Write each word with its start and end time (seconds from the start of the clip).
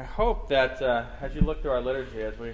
I 0.00 0.04
hope 0.04 0.48
that 0.48 0.80
uh, 0.80 1.06
as 1.20 1.34
you 1.34 1.40
look 1.40 1.60
through 1.60 1.72
our 1.72 1.80
liturgy, 1.80 2.22
as 2.22 2.38
we 2.38 2.52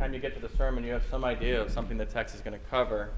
time 0.00 0.12
you 0.12 0.18
get 0.18 0.34
to 0.34 0.40
the 0.40 0.52
sermon, 0.56 0.82
you 0.82 0.92
have 0.92 1.04
some 1.08 1.24
idea 1.24 1.62
of 1.62 1.70
something 1.70 1.96
the 1.96 2.04
text 2.04 2.34
is 2.34 2.40
going 2.40 2.58
to 2.58 2.66
cover. 2.70 3.10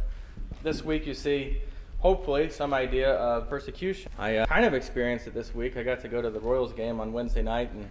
This 0.63 0.85
week, 0.85 1.07
you 1.07 1.15
see, 1.15 1.63
hopefully, 1.99 2.51
some 2.51 2.75
idea 2.75 3.15
of 3.15 3.49
persecution. 3.49 4.13
I 4.19 4.37
uh, 4.37 4.47
kind 4.47 4.67
of 4.67 4.75
experienced 4.75 5.29
it 5.29 5.33
this 5.33 5.55
week. 5.55 5.79
I 5.79 5.83
got 5.83 6.01
to 6.01 6.09
go 6.09 6.21
to 6.21 6.29
the 6.29 6.41
Royals 6.41 6.75
game 6.75 7.01
on 7.01 7.15
Wednesday 7.15 7.41
night 7.41 7.73
and 7.73 7.89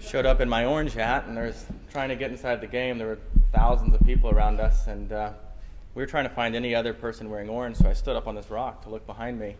showed 0.00 0.24
up 0.24 0.40
in 0.40 0.48
my 0.48 0.64
orange 0.64 0.94
hat, 0.94 1.26
and 1.26 1.36
there's 1.36 1.66
trying 1.92 2.08
to 2.08 2.16
get 2.16 2.30
inside 2.30 2.62
the 2.62 2.66
game. 2.66 2.96
There 2.96 3.08
were 3.08 3.18
thousands 3.52 3.94
of 3.94 4.00
people 4.06 4.30
around 4.30 4.60
us, 4.60 4.86
and 4.86 5.12
uh, 5.12 5.32
we 5.94 6.02
were 6.02 6.06
trying 6.06 6.24
to 6.24 6.34
find 6.34 6.56
any 6.56 6.74
other 6.74 6.94
person 6.94 7.28
wearing 7.28 7.50
orange. 7.50 7.76
So 7.76 7.86
I 7.90 7.92
stood 7.92 8.16
up 8.16 8.26
on 8.26 8.34
this 8.34 8.48
rock 8.48 8.82
to 8.84 8.88
look 8.88 9.06
behind 9.06 9.38
me, 9.38 9.56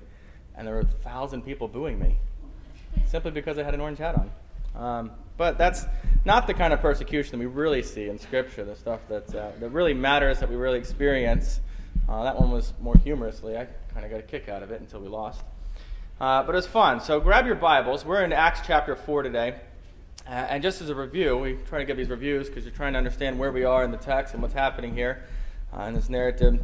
and 0.57 0.66
there 0.66 0.77
were 0.77 0.80
a 0.80 0.87
thousand 1.05 1.43
people 1.43 1.68
booing 1.68 1.98
me 1.98 2.16
simply 3.05 3.32
because 3.32 3.59
I 3.59 3.64
had 3.64 3.75
an 3.75 3.82
orange 3.82 3.98
hat 3.98 4.14
on. 4.14 4.30
Um, 4.75 5.11
but 5.37 5.59
that's 5.59 5.87
not 6.25 6.46
the 6.46 6.55
kind 6.55 6.73
of 6.73 6.80
persecution 6.80 7.33
that 7.33 7.38
we 7.38 7.47
really 7.47 7.83
see 7.83 8.09
in 8.09 8.19
Scripture, 8.19 8.65
the 8.65 8.77
stuff 8.77 9.01
that, 9.09 9.34
uh, 9.34 9.52
that 9.59 9.70
really 9.70 9.95
matters, 9.95 10.41
that 10.41 10.51
we 10.51 10.56
really 10.56 10.78
experience. 10.78 11.61
Uh, 12.09 12.24
that 12.24 12.38
one 12.38 12.51
was 12.51 12.73
more 12.80 12.97
humorously. 12.98 13.56
I 13.56 13.66
kind 13.92 14.05
of 14.05 14.11
got 14.11 14.20
a 14.20 14.25
kick 14.25 14.48
out 14.48 14.62
of 14.62 14.70
it 14.70 14.80
until 14.80 15.01
we 15.01 15.09
lost. 15.09 15.42
Uh, 16.20 16.42
but 16.42 16.55
it 16.55 16.56
was 16.56 16.66
fun. 16.66 17.01
So 17.01 17.20
grab 17.20 17.47
your 17.47 17.55
Bibles. 17.55 18.05
We're 18.05 18.23
in 18.23 18.33
Acts 18.33 18.61
chapter 18.66 18.95
4 18.95 19.23
today. 19.23 19.61
And 20.27 20.62
just 20.62 20.80
as 20.80 20.91
a 20.91 20.95
review, 20.95 21.37
we 21.37 21.59
try 21.69 21.78
to 21.78 21.84
give 21.84 21.97
these 21.97 22.09
reviews 22.09 22.48
because 22.48 22.64
you're 22.64 22.75
trying 22.75 22.92
to 22.92 22.98
understand 22.98 23.39
where 23.39 23.50
we 23.50 23.64
are 23.64 23.83
in 23.83 23.91
the 23.91 23.97
text 23.97 24.34
and 24.34 24.42
what's 24.42 24.55
happening 24.55 24.95
here 24.95 25.25
uh, 25.77 25.83
in 25.83 25.95
this 25.95 26.09
narrative. 26.09 26.62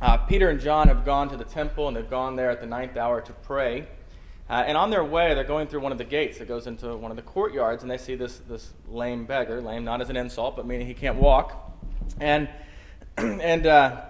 Uh, 0.00 0.16
Peter 0.16 0.48
and 0.48 0.60
John 0.60 0.88
have 0.88 1.04
gone 1.04 1.28
to 1.28 1.36
the 1.36 1.44
temple 1.44 1.88
and 1.88 1.96
they've 1.96 2.08
gone 2.08 2.36
there 2.36 2.50
at 2.50 2.60
the 2.60 2.66
ninth 2.66 2.96
hour 2.96 3.20
to 3.20 3.32
pray. 3.32 3.86
Uh, 4.52 4.64
and 4.66 4.76
on 4.76 4.90
their 4.90 5.02
way, 5.02 5.32
they're 5.32 5.44
going 5.44 5.66
through 5.66 5.80
one 5.80 5.92
of 5.92 5.96
the 5.96 6.04
gates 6.04 6.36
that 6.36 6.46
goes 6.46 6.66
into 6.66 6.94
one 6.94 7.10
of 7.10 7.16
the 7.16 7.22
courtyards, 7.22 7.82
and 7.82 7.90
they 7.90 7.96
see 7.96 8.14
this, 8.14 8.36
this 8.50 8.74
lame 8.86 9.24
beggar, 9.24 9.62
lame 9.62 9.82
not 9.82 10.02
as 10.02 10.10
an 10.10 10.16
insult, 10.16 10.56
but 10.56 10.66
meaning 10.66 10.86
he 10.86 10.92
can't 10.92 11.16
walk. 11.16 11.74
And, 12.20 12.50
and 13.16 13.66
uh, 13.66 14.02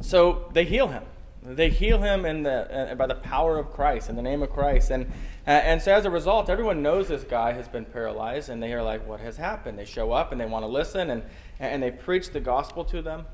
so 0.00 0.50
they 0.54 0.64
heal 0.64 0.88
him. 0.88 1.04
They 1.44 1.70
heal 1.70 2.02
him 2.02 2.26
in 2.26 2.42
the, 2.42 2.90
uh, 2.90 2.94
by 2.96 3.06
the 3.06 3.14
power 3.14 3.58
of 3.58 3.70
Christ, 3.70 4.10
in 4.10 4.16
the 4.16 4.22
name 4.22 4.42
of 4.42 4.50
Christ. 4.50 4.90
And, 4.90 5.06
uh, 5.46 5.50
and 5.50 5.80
so 5.80 5.94
as 5.94 6.04
a 6.04 6.10
result, 6.10 6.50
everyone 6.50 6.82
knows 6.82 7.06
this 7.06 7.22
guy 7.22 7.52
has 7.52 7.68
been 7.68 7.84
paralyzed, 7.84 8.48
and 8.48 8.60
they 8.60 8.72
are 8.72 8.82
like, 8.82 9.06
What 9.06 9.20
has 9.20 9.36
happened? 9.36 9.78
They 9.78 9.84
show 9.84 10.10
up 10.10 10.32
and 10.32 10.40
they 10.40 10.46
want 10.46 10.64
to 10.64 10.68
listen, 10.68 11.10
and, 11.10 11.22
and 11.60 11.80
they 11.80 11.92
preach 11.92 12.30
the 12.30 12.40
gospel 12.40 12.84
to 12.86 13.02
them. 13.02 13.24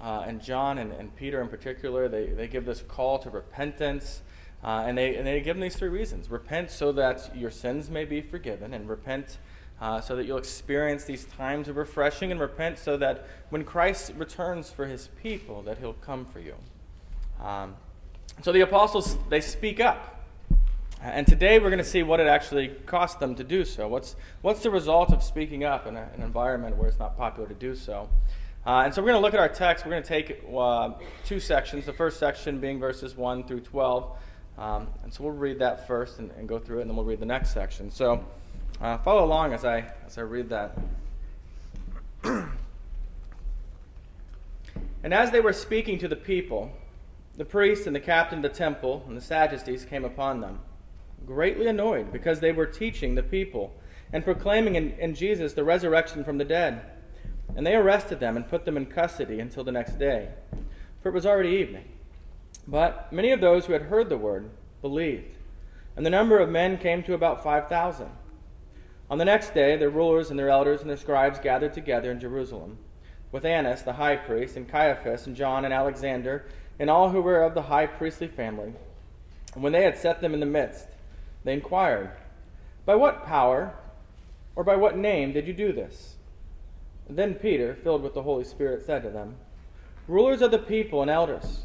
Uh, 0.00 0.22
and 0.24 0.40
John 0.40 0.78
and, 0.78 0.92
and 0.92 1.14
Peter 1.16 1.42
in 1.42 1.48
particular, 1.48 2.08
they, 2.08 2.26
they 2.26 2.46
give 2.46 2.64
this 2.64 2.80
call 2.80 3.18
to 3.18 3.28
repentance. 3.30 4.22
Uh, 4.62 4.84
and, 4.86 4.98
they, 4.98 5.16
and 5.16 5.26
they 5.26 5.40
give 5.40 5.56
them 5.56 5.62
these 5.62 5.76
three 5.76 5.88
reasons 5.88 6.30
repent 6.30 6.70
so 6.70 6.92
that 6.92 7.34
your 7.34 7.50
sins 7.50 7.88
may 7.88 8.04
be 8.04 8.20
forgiven, 8.20 8.74
and 8.74 8.88
repent 8.88 9.38
uh, 9.80 10.00
so 10.00 10.14
that 10.14 10.26
you'll 10.26 10.38
experience 10.38 11.04
these 11.04 11.24
times 11.24 11.68
of 11.68 11.76
refreshing, 11.76 12.30
and 12.30 12.38
repent 12.38 12.78
so 12.78 12.96
that 12.98 13.26
when 13.48 13.64
Christ 13.64 14.12
returns 14.16 14.70
for 14.70 14.86
his 14.86 15.08
people, 15.22 15.62
that 15.62 15.78
he'll 15.78 15.94
come 15.94 16.26
for 16.26 16.40
you. 16.40 16.54
Um, 17.42 17.76
so 18.42 18.52
the 18.52 18.60
apostles, 18.60 19.16
they 19.30 19.40
speak 19.40 19.80
up. 19.80 20.16
And 21.02 21.26
today 21.26 21.58
we're 21.58 21.70
going 21.70 21.78
to 21.78 21.84
see 21.84 22.02
what 22.02 22.20
it 22.20 22.26
actually 22.26 22.68
cost 22.84 23.20
them 23.20 23.34
to 23.36 23.44
do 23.44 23.64
so. 23.64 23.88
What's, 23.88 24.16
what's 24.42 24.62
the 24.62 24.70
result 24.70 25.14
of 25.14 25.22
speaking 25.22 25.64
up 25.64 25.86
in 25.86 25.96
a, 25.96 26.10
an 26.14 26.22
environment 26.22 26.76
where 26.76 26.88
it's 26.88 26.98
not 26.98 27.16
popular 27.16 27.48
to 27.48 27.54
do 27.54 27.74
so? 27.74 28.10
Uh, 28.66 28.82
and 28.84 28.94
so 28.94 29.00
we're 29.00 29.08
going 29.08 29.18
to 29.18 29.22
look 29.22 29.32
at 29.32 29.40
our 29.40 29.48
text. 29.48 29.86
We're 29.86 29.92
going 29.92 30.02
to 30.02 30.08
take 30.08 30.44
uh, 30.54 30.90
two 31.24 31.40
sections. 31.40 31.86
The 31.86 31.94
first 31.94 32.18
section 32.18 32.60
being 32.60 32.78
verses 32.78 33.16
1 33.16 33.44
through 33.44 33.60
12. 33.60 34.18
Um, 34.60 34.86
and 35.02 35.12
so 35.12 35.24
we'll 35.24 35.32
read 35.32 35.58
that 35.60 35.86
first 35.86 36.18
and, 36.18 36.30
and, 36.32 36.46
go 36.46 36.58
through 36.58 36.78
it, 36.78 36.80
and 36.82 36.90
then 36.90 36.96
we'll 36.96 37.06
read 37.06 37.18
the 37.18 37.26
next 37.26 37.54
section. 37.54 37.90
So 37.90 38.22
uh, 38.78 38.98
follow 38.98 39.24
along 39.24 39.54
as 39.54 39.64
I, 39.64 39.90
as 40.06 40.18
I 40.18 40.20
read 40.20 40.50
that. 40.50 40.76
and 42.24 42.52
as 45.02 45.30
they 45.30 45.40
were 45.40 45.54
speaking 45.54 45.98
to 46.00 46.08
the 46.08 46.16
people, 46.16 46.70
the 47.38 47.44
priest 47.46 47.86
and 47.86 47.96
the 47.96 48.00
captain 48.00 48.40
of 48.40 48.42
the 48.42 48.50
temple 48.50 49.02
and 49.08 49.16
the 49.16 49.22
Sadducees 49.22 49.86
came 49.86 50.04
upon 50.04 50.42
them, 50.42 50.60
greatly 51.24 51.66
annoyed 51.66 52.12
because 52.12 52.40
they 52.40 52.52
were 52.52 52.66
teaching 52.66 53.14
the 53.14 53.22
people 53.22 53.72
and 54.12 54.22
proclaiming 54.22 54.74
in, 54.74 54.90
in 54.98 55.14
Jesus 55.14 55.54
the 55.54 55.64
resurrection 55.64 56.22
from 56.22 56.36
the 56.36 56.44
dead. 56.44 56.82
And 57.56 57.66
they 57.66 57.76
arrested 57.76 58.20
them 58.20 58.36
and 58.36 58.46
put 58.46 58.66
them 58.66 58.76
in 58.76 58.84
custody 58.84 59.40
until 59.40 59.64
the 59.64 59.72
next 59.72 59.98
day, 59.98 60.28
for 61.02 61.08
it 61.08 61.14
was 61.14 61.24
already 61.24 61.48
evening. 61.48 61.84
But 62.66 63.12
many 63.12 63.32
of 63.32 63.40
those 63.40 63.66
who 63.66 63.72
had 63.72 63.82
heard 63.82 64.08
the 64.08 64.16
word 64.16 64.50
believed, 64.82 65.36
and 65.96 66.06
the 66.06 66.10
number 66.10 66.38
of 66.38 66.48
men 66.48 66.78
came 66.78 67.02
to 67.04 67.14
about 67.14 67.42
5,000. 67.42 68.08
On 69.10 69.18
the 69.18 69.24
next 69.24 69.54
day, 69.54 69.76
their 69.76 69.90
rulers 69.90 70.30
and 70.30 70.38
their 70.38 70.50
elders 70.50 70.80
and 70.80 70.88
their 70.88 70.96
scribes 70.96 71.40
gathered 71.40 71.74
together 71.74 72.12
in 72.12 72.20
Jerusalem, 72.20 72.78
with 73.32 73.44
Annas 73.44 73.82
the 73.82 73.94
high 73.94 74.16
priest, 74.16 74.56
and 74.56 74.68
Caiaphas, 74.68 75.26
and 75.26 75.34
John, 75.34 75.64
and 75.64 75.74
Alexander, 75.74 76.46
and 76.78 76.88
all 76.88 77.10
who 77.10 77.20
were 77.20 77.42
of 77.42 77.54
the 77.54 77.62
high 77.62 77.86
priestly 77.86 78.28
family. 78.28 78.72
And 79.54 79.62
when 79.62 79.72
they 79.72 79.82
had 79.82 79.98
set 79.98 80.20
them 80.20 80.32
in 80.32 80.40
the 80.40 80.46
midst, 80.46 80.86
they 81.44 81.52
inquired, 81.52 82.10
By 82.84 82.94
what 82.94 83.26
power 83.26 83.74
or 84.54 84.62
by 84.62 84.76
what 84.76 84.96
name 84.96 85.32
did 85.32 85.46
you 85.46 85.52
do 85.52 85.72
this? 85.72 86.16
then 87.08 87.34
Peter, 87.34 87.74
filled 87.74 88.02
with 88.02 88.14
the 88.14 88.22
Holy 88.22 88.44
Spirit, 88.44 88.86
said 88.86 89.02
to 89.02 89.10
them, 89.10 89.34
Rulers 90.06 90.42
of 90.42 90.52
the 90.52 90.58
people 90.60 91.02
and 91.02 91.10
elders, 91.10 91.64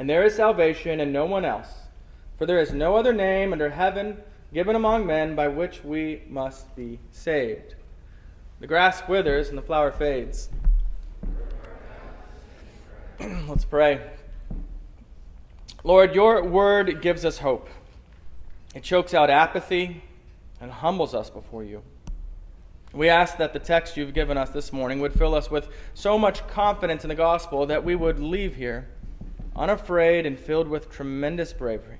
And 0.00 0.08
there 0.08 0.24
is 0.24 0.34
salvation 0.34 0.98
in 0.98 1.12
no 1.12 1.26
one 1.26 1.44
else, 1.44 1.68
for 2.38 2.46
there 2.46 2.58
is 2.58 2.72
no 2.72 2.96
other 2.96 3.12
name 3.12 3.52
under 3.52 3.68
heaven 3.68 4.16
given 4.50 4.74
among 4.74 5.04
men 5.04 5.36
by 5.36 5.48
which 5.48 5.84
we 5.84 6.22
must 6.26 6.74
be 6.74 6.98
saved. 7.10 7.74
The 8.60 8.66
grass 8.66 9.06
withers 9.06 9.50
and 9.50 9.58
the 9.58 9.62
flower 9.62 9.92
fades. 9.92 10.48
Let's 13.46 13.66
pray. 13.66 14.00
Lord, 15.84 16.14
your 16.14 16.44
word 16.44 17.02
gives 17.02 17.26
us 17.26 17.36
hope. 17.36 17.68
It 18.74 18.82
chokes 18.82 19.12
out 19.12 19.28
apathy 19.28 20.02
and 20.62 20.70
humbles 20.70 21.14
us 21.14 21.28
before 21.28 21.62
you. 21.62 21.82
We 22.94 23.10
ask 23.10 23.36
that 23.36 23.52
the 23.52 23.58
text 23.58 23.98
you've 23.98 24.14
given 24.14 24.38
us 24.38 24.48
this 24.48 24.72
morning 24.72 25.00
would 25.00 25.12
fill 25.12 25.34
us 25.34 25.50
with 25.50 25.68
so 25.92 26.16
much 26.16 26.48
confidence 26.48 27.04
in 27.04 27.08
the 27.08 27.14
gospel 27.14 27.66
that 27.66 27.84
we 27.84 27.94
would 27.94 28.18
leave 28.18 28.56
here 28.56 28.88
unafraid 29.60 30.24
and 30.24 30.38
filled 30.38 30.66
with 30.66 30.90
tremendous 30.90 31.52
bravery, 31.52 31.98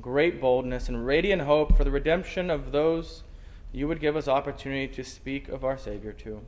great 0.00 0.40
boldness, 0.40 0.88
and 0.88 1.04
radiant 1.04 1.42
hope 1.42 1.76
for 1.76 1.82
the 1.82 1.90
redemption 1.90 2.50
of 2.50 2.70
those 2.70 3.24
you 3.72 3.88
would 3.88 3.98
give 3.98 4.14
us 4.14 4.28
opportunity 4.28 4.86
to 4.86 5.02
speak 5.02 5.48
of 5.48 5.64
our 5.64 5.76
Savior 5.76 6.12
to. 6.12 6.40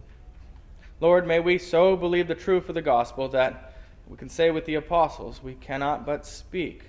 Lord, 1.00 1.26
may 1.26 1.40
we 1.40 1.58
so 1.58 1.96
believe 1.96 2.28
the 2.28 2.36
truth 2.36 2.68
of 2.68 2.76
the 2.76 2.80
gospel 2.80 3.28
that 3.30 3.74
we 4.06 4.16
can 4.16 4.28
say 4.28 4.52
with 4.52 4.66
the 4.66 4.76
apostles, 4.76 5.42
we 5.42 5.54
cannot 5.54 6.06
but 6.06 6.24
speak 6.24 6.84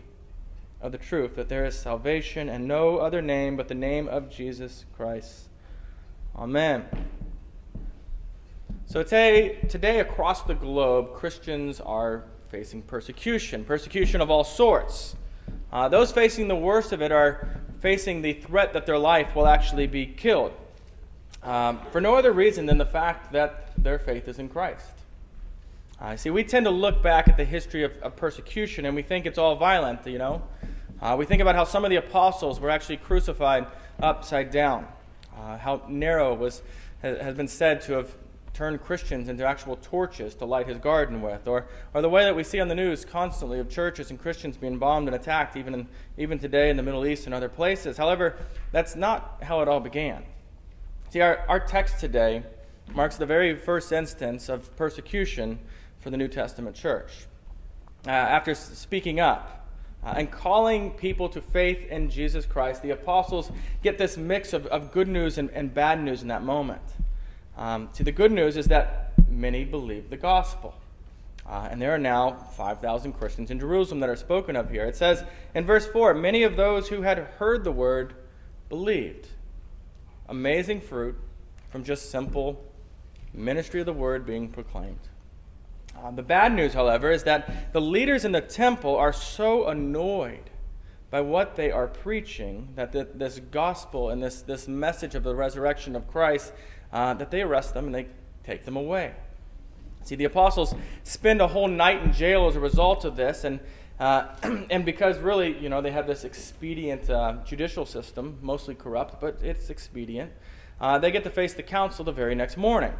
of 0.80 0.92
the 0.92 1.00
truth 1.00 1.36
that 1.36 1.50
there 1.50 1.66
is 1.66 1.76
salvation 1.76 2.48
and 2.48 2.68
no 2.68 2.98
other 2.98 3.24
name 3.24 3.58
but 3.58 3.68
the 3.68 3.74
name 3.74 4.08
of 4.08 4.30
Jesus 4.30 4.86
Christ. 4.96 5.50
Amen. 6.36 6.86
So 8.86 9.02
today, 9.02 9.58
today 9.68 10.00
across 10.00 10.44
the 10.44 10.54
globe, 10.54 11.16
Christians 11.16 11.80
are 11.80 12.26
facing 12.52 12.82
persecution, 12.82 13.64
persecution 13.64 14.20
of 14.20 14.30
all 14.30 14.44
sorts. 14.44 15.16
Uh, 15.72 15.88
those 15.88 16.12
facing 16.12 16.50
the 16.50 16.56
worst 16.56 16.92
of 16.92 17.02
it 17.02 17.10
are 17.10 17.48
facing 17.80 18.22
the 18.22 18.34
threat 18.34 18.74
that 18.74 18.86
their 18.86 18.98
life 18.98 19.34
will 19.34 19.48
actually 19.48 19.88
be 19.88 20.06
killed 20.06 20.52
um, 21.44 21.80
for 21.92 22.02
no 22.02 22.14
other 22.14 22.34
reason 22.34 22.66
than 22.66 22.78
the 22.78 22.86
fact 22.86 23.32
that 23.32 23.72
their 23.82 23.98
faith 23.98 24.28
is 24.28 24.38
in 24.38 24.50
Christ. 24.50 24.86
Uh, 26.02 26.18
see, 26.18 26.30
we 26.30 26.44
tend 26.44 26.66
to 26.66 26.72
look 26.72 27.02
back 27.02 27.30
at 27.30 27.38
the 27.38 27.46
history 27.46 27.84
of, 27.84 27.98
of 28.02 28.18
persecution 28.18 28.86
and 28.86 28.98
we 28.98 29.02
think 29.02 29.26
it's 29.26 29.38
all 29.38 29.56
violent, 29.56 30.06
you 30.06 30.18
know. 30.18 30.44
Uh, 31.02 31.16
we 31.18 31.24
think 31.24 31.42
about 31.42 31.56
how 31.56 31.64
some 31.64 31.86
of 31.86 31.90
the 31.90 31.96
apostles 31.96 32.60
were 32.60 32.70
actually 32.70 32.98
crucified 32.98 33.66
upside 34.02 34.52
down, 34.52 34.86
uh, 35.38 35.58
how 35.58 35.82
Nero 35.88 36.34
was, 36.34 36.62
has 37.02 37.34
been 37.36 37.48
said 37.48 37.80
to 37.82 37.94
have 37.94 38.14
turn 38.54 38.78
Christians 38.78 39.30
into 39.30 39.46
actual 39.46 39.78
torches 39.78 40.36
to 40.36 40.46
light 40.46 40.68
his 40.68 40.78
garden 40.78 41.22
with, 41.22 41.48
or, 41.48 41.68
or 41.94 42.02
the 42.02 42.10
way 42.10 42.24
that 42.24 42.36
we 42.36 42.44
see 42.44 42.60
on 42.60 42.68
the 42.68 42.76
news 42.76 43.06
constantly 43.06 43.60
of 43.60 43.70
churches 43.70 44.10
and 44.10 44.20
Christians 44.20 44.58
being 44.58 44.78
bombed 44.78 45.08
and 45.08 45.16
attacked, 45.16 45.56
even, 45.56 45.74
in, 45.74 45.88
even 46.18 46.38
today 46.38 46.70
in 46.70 46.78
the 46.78 46.84
Middle 46.84 47.06
East 47.06 47.26
and 47.26 47.34
other 47.34 47.50
places. 47.50 47.98
However, 47.98 48.38
that's 48.72 48.96
not 48.96 49.42
how 49.44 49.62
it 49.62 49.68
all 49.68 49.80
began. 49.80 50.24
See, 51.10 51.22
our, 51.22 51.46
our 51.48 51.60
text 51.60 52.00
today 52.00 52.44
marks 52.94 53.18
the 53.18 53.26
very 53.26 53.56
first 53.56 53.92
instance 53.92 54.50
of 54.50 54.76
persecution 54.76 55.60
for 56.00 56.10
the 56.10 56.18
New 56.18 56.28
Testament 56.28 56.76
church. 56.76 57.12
Uh, 58.06 58.10
after 58.10 58.56
speaking 58.56 59.20
up 59.20 59.68
uh, 60.04 60.14
and 60.18 60.32
calling 60.32 60.92
people 60.92 61.30
to 61.30 61.42
faith 61.42 61.88
in 61.90 62.10
Jesus 62.10 62.46
Christ, 62.46 62.82
the 62.82 62.90
apostles 62.90 63.52
get 63.84 63.98
this 63.98 64.18
mix 64.18 64.54
of, 64.54 64.66
of 64.68 64.92
good 64.92 65.08
news 65.08 65.38
and, 65.38 65.50
and 65.52 65.74
bad 65.74 66.04
news 66.04 66.22
in 66.22 66.28
that 66.30 66.44
moment. 66.44 66.82
Um, 67.58 67.90
see, 67.92 68.04
the 68.04 68.12
good 68.12 68.32
news 68.32 68.58
is 68.58 68.68
that 68.68 69.14
many 69.30 69.64
believe 69.64 70.10
the 70.10 70.18
gospel. 70.18 70.76
Uh, 71.46 71.68
and 71.72 71.82
there 71.82 71.94
are 71.94 72.00
now 72.00 72.32
5,000 72.56 73.14
Christians 73.14 73.52
in 73.52 73.60
Jerusalem 73.60 74.00
that 74.00 74.10
are 74.10 74.16
spoken 74.16 74.56
of 74.56 74.70
here. 74.70 74.86
It 74.86 74.96
says 74.96 75.24
in 75.54 75.66
verse 75.66 75.88
4 75.88 76.14
many 76.14 76.44
of 76.44 76.56
those 76.56 76.88
who 76.90 77.02
had 77.02 77.18
heard 77.18 77.64
the 77.64 77.72
word 77.72 78.14
believed. 78.70 79.28
Amazing 80.30 80.82
fruit 80.82 81.16
from 81.70 81.84
just 81.84 82.10
simple 82.10 82.64
ministry 83.34 83.80
of 83.80 83.86
the 83.86 83.94
word 83.94 84.26
being 84.26 84.50
proclaimed. 84.50 85.00
Uh, 85.98 86.12
the 86.12 86.24
bad 86.24 86.54
news, 86.54 86.74
however, 86.74 87.12
is 87.12 87.24
that 87.24 87.74
the 87.74 87.82
leaders 87.82 88.24
in 88.24 88.32
the 88.32 88.42
temple 88.42 88.96
are 88.96 89.14
so 89.14 89.68
annoyed 89.68 90.50
by 91.10 91.20
what 91.20 91.56
they 91.56 91.70
are 91.70 91.88
preaching 91.88 92.70
that 92.76 92.94
the, 92.94 93.08
this 93.14 93.40
gospel 93.52 94.10
and 94.10 94.24
this, 94.24 94.42
this 94.42 94.68
message 94.68 95.16
of 95.16 95.24
the 95.24 95.36
resurrection 95.36 95.96
of 95.96 96.08
Christ 96.08 96.54
uh, 96.94 97.14
that 97.16 97.32
they 97.32 97.42
arrest 97.42 97.74
them 97.74 97.86
and 97.86 97.96
they 97.96 98.08
take 98.44 98.66
them 98.66 98.76
away. 98.76 99.14
See, 100.04 100.16
the 100.16 100.26
apostles 100.26 100.74
spend 101.04 101.42
a 101.42 101.48
whole 101.48 101.68
night 101.68 102.02
in 102.02 102.12
jail 102.12 102.48
as 102.48 102.56
a 102.56 102.60
result 102.60 103.06
of 103.06 103.16
this, 103.16 103.44
and, 103.44 103.60
uh, 104.00 104.28
and 104.70 104.84
because 104.84 105.20
really, 105.20 105.58
you 105.60 105.70
know, 105.70 105.82
they 105.82 105.92
have 105.92 106.08
this 106.08 106.24
expedient 106.24 107.10
uh, 107.10 107.38
judicial 107.46 107.86
system, 107.86 108.38
mostly 108.42 108.74
corrupt, 108.74 109.22
but 109.22 109.38
it's 109.42 109.70
expedient, 109.70 110.32
uh, 110.80 110.98
they 110.98 111.12
get 111.12 111.24
to 111.24 111.30
face 111.30 111.54
the 111.54 111.64
council 111.64 112.04
the 112.04 112.12
very 112.12 112.34
next 112.34 112.58
morning. 112.58 112.94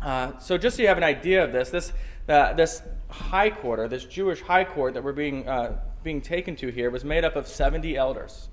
Uh, 0.00 0.36
so, 0.38 0.58
just 0.58 0.76
so 0.76 0.82
you 0.82 0.88
have 0.88 0.96
an 0.96 1.04
idea 1.04 1.44
of 1.44 1.52
this, 1.52 1.70
this, 1.70 1.92
uh, 2.28 2.52
this 2.54 2.82
high 3.08 3.50
court, 3.50 3.78
or 3.78 3.86
this 3.86 4.04
Jewish 4.04 4.40
high 4.40 4.64
court 4.64 4.94
that 4.94 5.04
we're 5.04 5.12
being, 5.12 5.48
uh, 5.48 5.78
being 6.02 6.20
taken 6.20 6.56
to 6.56 6.68
here, 6.68 6.90
was 6.90 7.04
made 7.04 7.24
up 7.24 7.36
of 7.36 7.46
70 7.46 7.96
elders 7.96 8.48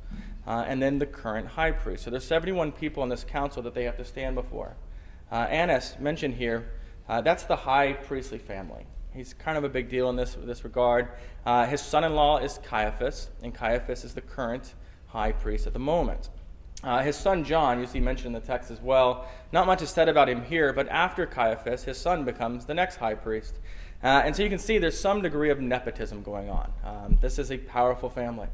and 0.50 0.82
then 0.82 1.00
the 1.00 1.06
current 1.06 1.48
high 1.48 1.72
priest. 1.72 2.04
So, 2.04 2.12
there's 2.12 2.26
71 2.26 2.72
people 2.74 3.04
in 3.04 3.10
this 3.10 3.24
council 3.24 3.62
that 3.64 3.74
they 3.74 3.84
have 3.84 3.98
to 3.98 4.06
stand 4.06 4.36
before. 4.36 4.76
Annas 5.32 5.96
mentioned 6.00 6.36
here 6.36 6.70
uh, 7.10 7.22
that's 7.22 7.44
the 7.44 7.56
high 7.56 7.94
priestly 7.94 8.38
family. 8.38 8.86
He's 9.16 9.34
kind 9.34 9.58
of 9.58 9.64
a 9.64 9.70
big 9.70 9.90
deal 9.90 10.10
in 10.12 10.16
this, 10.16 10.38
this 10.44 10.64
regard. 10.64 11.10
Uh, 11.44 11.66
his 11.66 11.82
son 11.82 12.04
in 12.04 12.14
law 12.14 12.38
is 12.38 12.60
Caiaphas, 12.64 13.30
and 13.42 13.54
Caiaphas 13.54 14.04
is 14.04 14.14
the 14.14 14.22
current 14.22 14.76
high 15.08 15.32
priest 15.32 15.66
at 15.66 15.74
the 15.74 15.80
moment. 15.80 16.30
Uh, 16.84 17.02
his 17.02 17.18
son 17.18 17.44
John, 17.44 17.80
you 17.80 17.88
see 17.88 18.00
mentioned 18.00 18.28
in 18.28 18.42
the 18.42 18.48
text 18.48 18.70
as 18.70 18.80
well. 18.80 19.28
Not 19.52 19.66
much 19.66 19.82
is 19.82 19.90
said 19.90 20.08
about 20.08 20.30
him 20.30 20.44
here, 20.44 20.72
but 20.72 20.88
after 20.88 21.26
Caiaphas, 21.26 21.84
his 21.84 21.98
son 21.98 22.24
becomes 22.24 22.68
the 22.68 22.76
next 22.76 22.98
high 22.98 23.16
priest. 23.16 23.56
Uh, 24.04 24.22
and 24.24 24.36
so 24.36 24.44
you 24.44 24.50
can 24.50 24.60
see 24.60 24.78
there's 24.78 24.98
some 24.98 25.24
degree 25.24 25.50
of 25.50 25.60
nepotism 25.60 26.22
going 26.22 26.50
on. 26.50 26.72
Um, 26.86 27.18
this 27.22 27.40
is 27.40 27.52
a 27.52 27.58
powerful 27.58 28.10
family. 28.10 28.48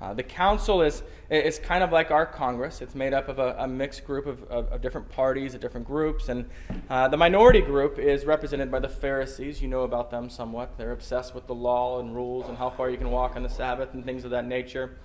Uh, 0.00 0.12
the 0.12 0.22
council 0.22 0.82
is, 0.82 1.02
is 1.30 1.58
kind 1.58 1.82
of 1.82 1.90
like 1.90 2.10
our 2.10 2.26
Congress. 2.26 2.82
It's 2.82 2.94
made 2.94 3.14
up 3.14 3.28
of 3.28 3.38
a, 3.38 3.56
a 3.58 3.66
mixed 3.66 4.04
group 4.04 4.26
of, 4.26 4.42
of, 4.44 4.68
of, 4.68 4.82
different 4.82 5.08
parties, 5.08 5.54
of 5.54 5.62
different 5.62 5.86
groups. 5.86 6.28
And 6.28 6.50
uh, 6.90 7.08
the 7.08 7.16
minority 7.16 7.62
group 7.62 7.98
is 7.98 8.26
represented 8.26 8.70
by 8.70 8.80
the 8.80 8.90
Pharisees. 8.90 9.62
You 9.62 9.68
know 9.68 9.82
about 9.82 10.10
them 10.10 10.28
somewhat. 10.28 10.76
They're 10.76 10.92
obsessed 10.92 11.34
with 11.34 11.46
the 11.46 11.54
law 11.54 11.98
and 12.00 12.14
rules 12.14 12.46
and 12.46 12.58
how 12.58 12.68
far 12.68 12.90
you 12.90 12.98
can 12.98 13.10
walk 13.10 13.36
on 13.36 13.42
the 13.42 13.48
Sabbath 13.48 13.94
and 13.94 14.04
things 14.04 14.24
of 14.24 14.30
that 14.32 14.46
nature. 14.46 14.98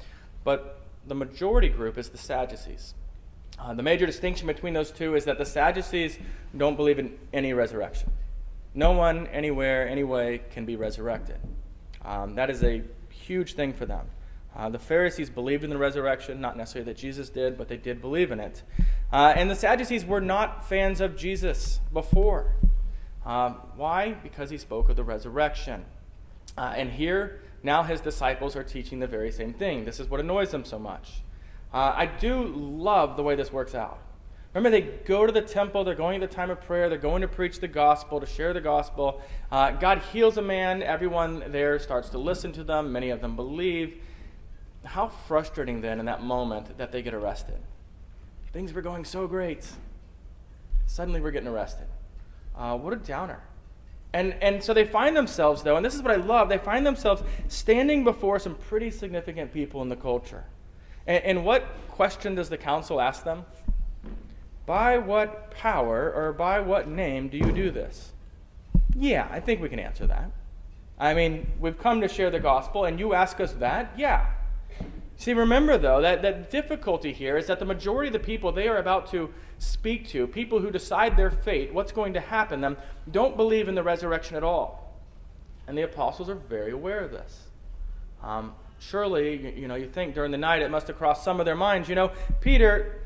But 0.44 0.82
the 1.08 1.16
majority 1.16 1.70
group 1.70 1.98
is 1.98 2.10
the 2.10 2.18
Sadducees. 2.18 2.94
Uh, 3.58 3.74
the 3.74 3.84
major 3.84 4.06
distinction 4.06 4.48
between 4.48 4.74
those 4.74 4.92
two 4.92 5.16
is 5.16 5.24
that 5.26 5.38
the 5.38 5.46
Sadducees 5.46 6.20
don't 6.58 6.76
believe 6.76 7.00
in 7.00 7.18
any 7.32 7.54
resurrection. 7.54 8.12
No 8.74 8.92
one, 8.92 9.28
anywhere, 9.28 9.88
anyway 9.88 10.42
can 10.52 10.66
be 10.66 10.76
resurrected. 10.76 11.38
Um, 12.04 12.36
that 12.36 12.50
is 12.50 12.64
a 12.64 12.84
huge 13.10 13.54
thing 13.54 13.74
for 13.74 13.86
them. 13.86 14.08
Uh, 14.56 14.70
the 14.70 14.80
Pharisees 14.80 15.30
believed 15.30 15.64
in 15.64 15.70
the 15.70 15.78
resurrection, 15.78 16.42
not 16.42 16.58
necessarily 16.58 16.92
that 16.92 16.98
Jesus 16.98 17.30
did, 17.30 17.58
but 17.58 17.70
they 17.70 17.78
did 17.78 18.02
believe 18.02 18.32
in 18.32 18.40
it. 18.40 18.64
Uh, 19.12 19.34
and 19.36 19.50
the 19.50 19.56
Sadducees 19.56 20.06
were 20.06 20.22
not 20.22 20.68
fans 20.68 21.00
of 21.00 21.16
Jesus 21.16 21.80
before. 21.94 22.56
Um, 23.26 23.62
why? 23.76 24.14
Because 24.14 24.50
he 24.50 24.58
spoke 24.58 24.90
of 24.90 24.96
the 24.96 25.04
resurrection. 25.04 25.86
Uh, 26.58 26.74
and 26.76 26.92
here, 26.92 27.42
now 27.64 27.84
his 27.84 28.02
disciples 28.02 28.56
are 28.56 28.64
teaching 28.64 29.00
the 29.00 29.08
very 29.08 29.32
same 29.32 29.54
thing. 29.54 29.86
This 29.86 30.00
is 30.00 30.10
what 30.10 30.20
annoys 30.20 30.52
them 30.52 30.66
so 30.66 30.78
much. 30.78 31.22
Uh, 31.74 31.94
I 31.96 32.06
do 32.06 32.44
love 32.44 33.16
the 33.16 33.24
way 33.24 33.36
this 33.36 33.54
works 33.54 33.74
out. 33.74 34.00
Remember, 34.54 34.70
they 34.70 34.82
go 35.06 35.26
to 35.26 35.32
the 35.32 35.42
temple, 35.42 35.86
they're 35.86 35.96
going 35.96 36.20
to 36.20 36.28
the 36.28 36.34
time 36.34 36.50
of 36.50 36.60
prayer, 36.60 36.90
they're 36.90 36.98
going 36.98 37.22
to 37.22 37.28
preach 37.28 37.62
the 37.62 37.70
gospel, 37.70 38.20
to 38.20 38.26
share 38.26 38.52
the 38.52 38.60
gospel. 38.60 39.22
Uh, 39.50 39.72
God 39.72 40.00
heals 40.12 40.38
a 40.38 40.42
man, 40.42 40.84
everyone 40.84 41.52
there 41.54 41.80
starts 41.80 42.10
to 42.10 42.18
listen 42.18 42.52
to 42.54 42.64
them, 42.66 42.92
many 42.92 43.12
of 43.12 43.22
them 43.22 43.38
believe 43.38 44.02
how 44.86 45.08
frustrating 45.08 45.82
then 45.82 46.00
in 46.00 46.06
that 46.06 46.24
moment 46.24 46.78
that 46.78 46.92
they 46.92 47.02
get 47.02 47.14
arrested. 47.14 47.58
Things 48.52 48.74
were 48.74 48.82
going 48.82 49.06
so 49.06 49.28
great. 49.28 49.70
Suddenly 50.86 51.22
we're 51.22 51.32
getting 51.32 51.48
arrested. 51.48 51.88
Uh, 52.58 52.78
what 52.78 52.94
a 52.94 52.98
downer. 52.98 53.42
And, 54.14 54.36
and 54.42 54.62
so 54.62 54.74
they 54.74 54.84
find 54.84 55.16
themselves, 55.16 55.64
though, 55.64 55.78
and 55.78 55.86
this 55.86 55.96
is 55.96 56.02
what 56.02 56.12
I 56.12 56.18
love, 56.18 56.50
they 56.50 56.58
find 56.58 56.86
themselves 56.86 57.24
standing 57.48 58.04
before 58.04 58.40
some 58.40 58.56
pretty 58.56 58.92
significant 58.92 59.54
people 59.54 59.82
in 59.82 59.90
the 59.90 59.96
culture. 59.96 60.44
And, 61.08 61.24
and 61.24 61.46
what 61.46 61.64
question 61.88 62.36
does 62.36 62.50
the 62.50 62.58
council 62.58 63.00
ask 63.00 63.24
them? 63.24 63.46
By 64.66 64.98
what 64.98 65.52
power 65.52 66.12
or 66.14 66.34
by 66.34 66.60
what 66.60 66.90
name 66.90 67.30
do 67.30 67.38
you 67.38 67.52
do 67.52 67.72
this? 67.72 68.12
Yeah, 68.96 69.28
I 69.32 69.40
think 69.40 69.62
we 69.62 69.70
can 69.70 69.80
answer 69.80 70.06
that. 70.08 70.32
I 71.00 71.14
mean, 71.14 71.50
we've 71.60 71.80
come 71.80 72.02
to 72.02 72.08
share 72.08 72.30
the 72.30 72.40
gospel, 72.40 72.86
and 72.86 73.00
you 73.00 73.14
ask 73.14 73.40
us 73.40 73.54
that? 73.54 73.94
Yeah, 73.98 74.26
See, 75.22 75.34
remember 75.34 75.78
though, 75.78 76.02
that, 76.02 76.24
that 76.24 76.50
difficulty 76.50 77.14
here 77.14 77.38
is 77.38 77.46
that 77.46 77.60
the 77.60 77.66
majority 77.66 78.08
of 78.08 78.14
the 78.14 78.18
people 78.18 78.52
they 78.52 78.68
are 78.68 78.78
about 78.78 79.12
to 79.12 79.32
speak 79.60 80.08
to, 80.08 80.26
people 80.26 80.62
who 80.62 80.72
decide 80.72 81.16
their 81.16 81.30
fate, 81.30 81.72
what's 81.72 81.92
going 81.92 82.16
to 82.16 82.20
happen 82.20 82.60
them, 82.60 82.76
don't 83.12 83.38
believe 83.38 83.68
in 83.68 83.76
the 83.76 83.84
resurrection 83.84 84.36
at 84.36 84.44
all. 84.44 85.00
And 85.68 85.78
the 85.78 85.84
apostles 85.84 86.28
are 86.28 86.34
very 86.34 86.72
aware 86.72 87.02
of 87.02 87.12
this. 87.12 87.50
Um, 88.24 88.56
surely, 88.80 89.60
you, 89.60 89.68
know, 89.68 89.76
you 89.76 89.88
think 89.88 90.16
during 90.16 90.32
the 90.32 90.40
night 90.40 90.64
it 90.64 90.72
must 90.72 90.88
have 90.88 90.98
crossed 90.98 91.24
some 91.24 91.40
of 91.40 91.46
their 91.46 91.56
minds, 91.56 91.88
you 91.88 91.94
know, 91.94 92.14
Peter, 92.40 93.04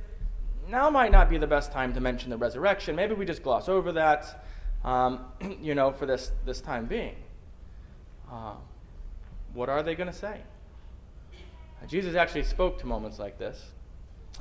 now 0.70 0.90
might 0.90 1.12
not 1.12 1.30
be 1.30 1.38
the 1.38 1.48
best 1.48 1.74
time 1.74 1.94
to 1.96 2.00
mention 2.00 2.30
the 2.30 2.38
resurrection. 2.38 2.96
Maybe 2.96 3.14
we 3.14 3.26
just 3.26 3.44
gloss 3.44 3.68
over 3.68 3.92
that, 3.92 4.46
um, 4.86 5.26
you 5.62 5.76
know, 5.76 5.92
for 5.92 6.06
this, 6.06 6.32
this 6.46 6.62
time 6.62 6.86
being. 6.86 7.18
Uh, 8.32 8.54
what 9.54 9.68
are 9.68 9.84
they 9.84 9.96
going 9.96 10.10
to 10.10 10.18
say? 10.18 10.40
Jesus 11.88 12.16
actually 12.16 12.44
spoke 12.44 12.80
to 12.80 12.88
moments 12.88 13.20
like 13.20 13.38
this. 13.38 13.72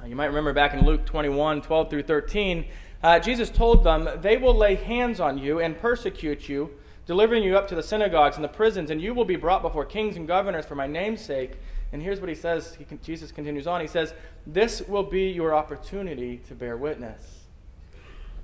Uh, 0.02 0.06
you 0.06 0.16
might 0.16 0.26
remember 0.26 0.52
back 0.52 0.74
in 0.74 0.84
Luke 0.84 1.04
21 1.04 1.62
12 1.62 1.90
through 1.90 2.02
13, 2.02 2.64
uh, 3.02 3.18
Jesus 3.18 3.50
told 3.50 3.84
them, 3.84 4.08
They 4.22 4.36
will 4.36 4.54
lay 4.54 4.74
hands 4.76 5.20
on 5.20 5.38
you 5.38 5.60
and 5.60 5.78
persecute 5.78 6.48
you, 6.48 6.70
delivering 7.06 7.42
you 7.42 7.56
up 7.56 7.68
to 7.68 7.74
the 7.74 7.82
synagogues 7.82 8.36
and 8.36 8.44
the 8.44 8.48
prisons, 8.48 8.90
and 8.90 9.00
you 9.00 9.12
will 9.12 9.26
be 9.26 9.36
brought 9.36 9.62
before 9.62 9.84
kings 9.84 10.16
and 10.16 10.26
governors 10.26 10.64
for 10.64 10.74
my 10.74 10.86
name's 10.86 11.20
sake. 11.20 11.58
And 11.92 12.02
here's 12.02 12.18
what 12.18 12.28
he 12.28 12.34
says. 12.34 12.76
He, 12.76 12.86
Jesus 13.02 13.30
continues 13.30 13.66
on. 13.66 13.80
He 13.80 13.86
says, 13.86 14.14
This 14.46 14.80
will 14.82 15.02
be 15.02 15.28
your 15.28 15.54
opportunity 15.54 16.38
to 16.48 16.54
bear 16.54 16.76
witness. 16.76 17.44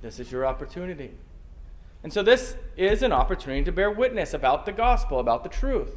This 0.01 0.19
is 0.19 0.31
your 0.31 0.45
opportunity. 0.45 1.11
And 2.03 2.13
so, 2.13 2.23
this 2.23 2.55
is 2.77 3.03
an 3.03 3.11
opportunity 3.11 3.63
to 3.63 3.71
bear 3.71 3.91
witness 3.91 4.33
about 4.33 4.65
the 4.65 4.71
gospel, 4.71 5.19
about 5.19 5.43
the 5.43 5.49
truth. 5.49 5.95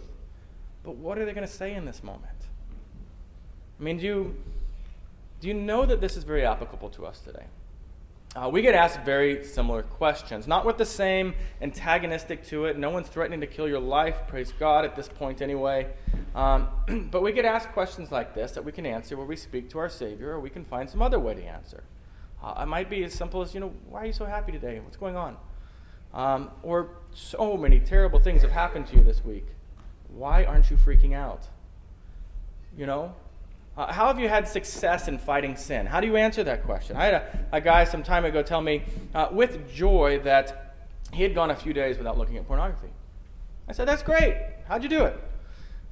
But 0.82 0.96
what 0.96 1.18
are 1.18 1.24
they 1.24 1.32
going 1.32 1.46
to 1.46 1.52
say 1.52 1.74
in 1.74 1.84
this 1.84 2.02
moment? 2.02 2.33
I 3.78 3.82
mean, 3.82 3.98
do 3.98 4.04
you, 4.06 4.36
do 5.40 5.48
you 5.48 5.54
know 5.54 5.84
that 5.86 6.00
this 6.00 6.16
is 6.16 6.24
very 6.24 6.44
applicable 6.44 6.90
to 6.90 7.06
us 7.06 7.20
today? 7.20 7.46
Uh, 8.36 8.48
we 8.48 8.62
get 8.62 8.74
asked 8.74 9.00
very 9.02 9.44
similar 9.44 9.84
questions, 9.84 10.48
not 10.48 10.66
with 10.66 10.76
the 10.76 10.84
same 10.84 11.34
antagonistic 11.62 12.44
to 12.44 12.64
it. 12.64 12.76
No 12.76 12.90
one's 12.90 13.06
threatening 13.06 13.40
to 13.40 13.46
kill 13.46 13.68
your 13.68 13.78
life, 13.78 14.16
praise 14.26 14.52
God, 14.58 14.84
at 14.84 14.96
this 14.96 15.06
point 15.06 15.40
anyway. 15.40 15.86
Um, 16.34 16.68
but 17.12 17.22
we 17.22 17.30
get 17.30 17.44
asked 17.44 17.68
questions 17.70 18.10
like 18.10 18.34
this 18.34 18.50
that 18.52 18.64
we 18.64 18.72
can 18.72 18.86
answer 18.86 19.16
where 19.16 19.26
we 19.26 19.36
speak 19.36 19.70
to 19.70 19.78
our 19.78 19.88
Savior, 19.88 20.30
or 20.30 20.40
we 20.40 20.50
can 20.50 20.64
find 20.64 20.90
some 20.90 21.00
other 21.00 21.20
way 21.20 21.34
to 21.34 21.44
answer. 21.44 21.84
Uh, 22.42 22.62
it 22.62 22.66
might 22.66 22.90
be 22.90 23.04
as 23.04 23.14
simple 23.14 23.40
as, 23.40 23.54
you 23.54 23.60
know, 23.60 23.72
why 23.88 24.02
are 24.02 24.06
you 24.06 24.12
so 24.12 24.26
happy 24.26 24.50
today? 24.50 24.80
What's 24.80 24.96
going 24.96 25.16
on? 25.16 25.36
Um, 26.12 26.50
or 26.64 26.90
so 27.12 27.56
many 27.56 27.78
terrible 27.78 28.18
things 28.18 28.42
have 28.42 28.50
happened 28.50 28.88
to 28.88 28.96
you 28.96 29.04
this 29.04 29.24
week. 29.24 29.46
Why 30.08 30.44
aren't 30.44 30.70
you 30.70 30.76
freaking 30.76 31.14
out? 31.14 31.46
You 32.76 32.86
know, 32.86 33.14
uh, 33.76 33.92
how 33.92 34.06
have 34.06 34.20
you 34.20 34.28
had 34.28 34.46
success 34.46 35.08
in 35.08 35.18
fighting 35.18 35.56
sin? 35.56 35.86
How 35.86 36.00
do 36.00 36.06
you 36.06 36.16
answer 36.16 36.44
that 36.44 36.64
question? 36.64 36.96
I 36.96 37.04
had 37.06 37.14
a, 37.14 37.46
a 37.52 37.60
guy 37.60 37.84
some 37.84 38.02
time 38.02 38.24
ago 38.24 38.42
tell 38.42 38.60
me 38.60 38.84
uh, 39.14 39.28
with 39.32 39.72
joy 39.72 40.20
that 40.20 40.76
he 41.12 41.22
had 41.22 41.34
gone 41.34 41.50
a 41.50 41.56
few 41.56 41.72
days 41.72 41.98
without 41.98 42.16
looking 42.16 42.36
at 42.36 42.46
pornography. 42.46 42.90
I 43.68 43.72
said, 43.72 43.88
That's 43.88 44.02
great. 44.02 44.36
How'd 44.68 44.82
you 44.82 44.88
do 44.88 45.04
it? 45.04 45.20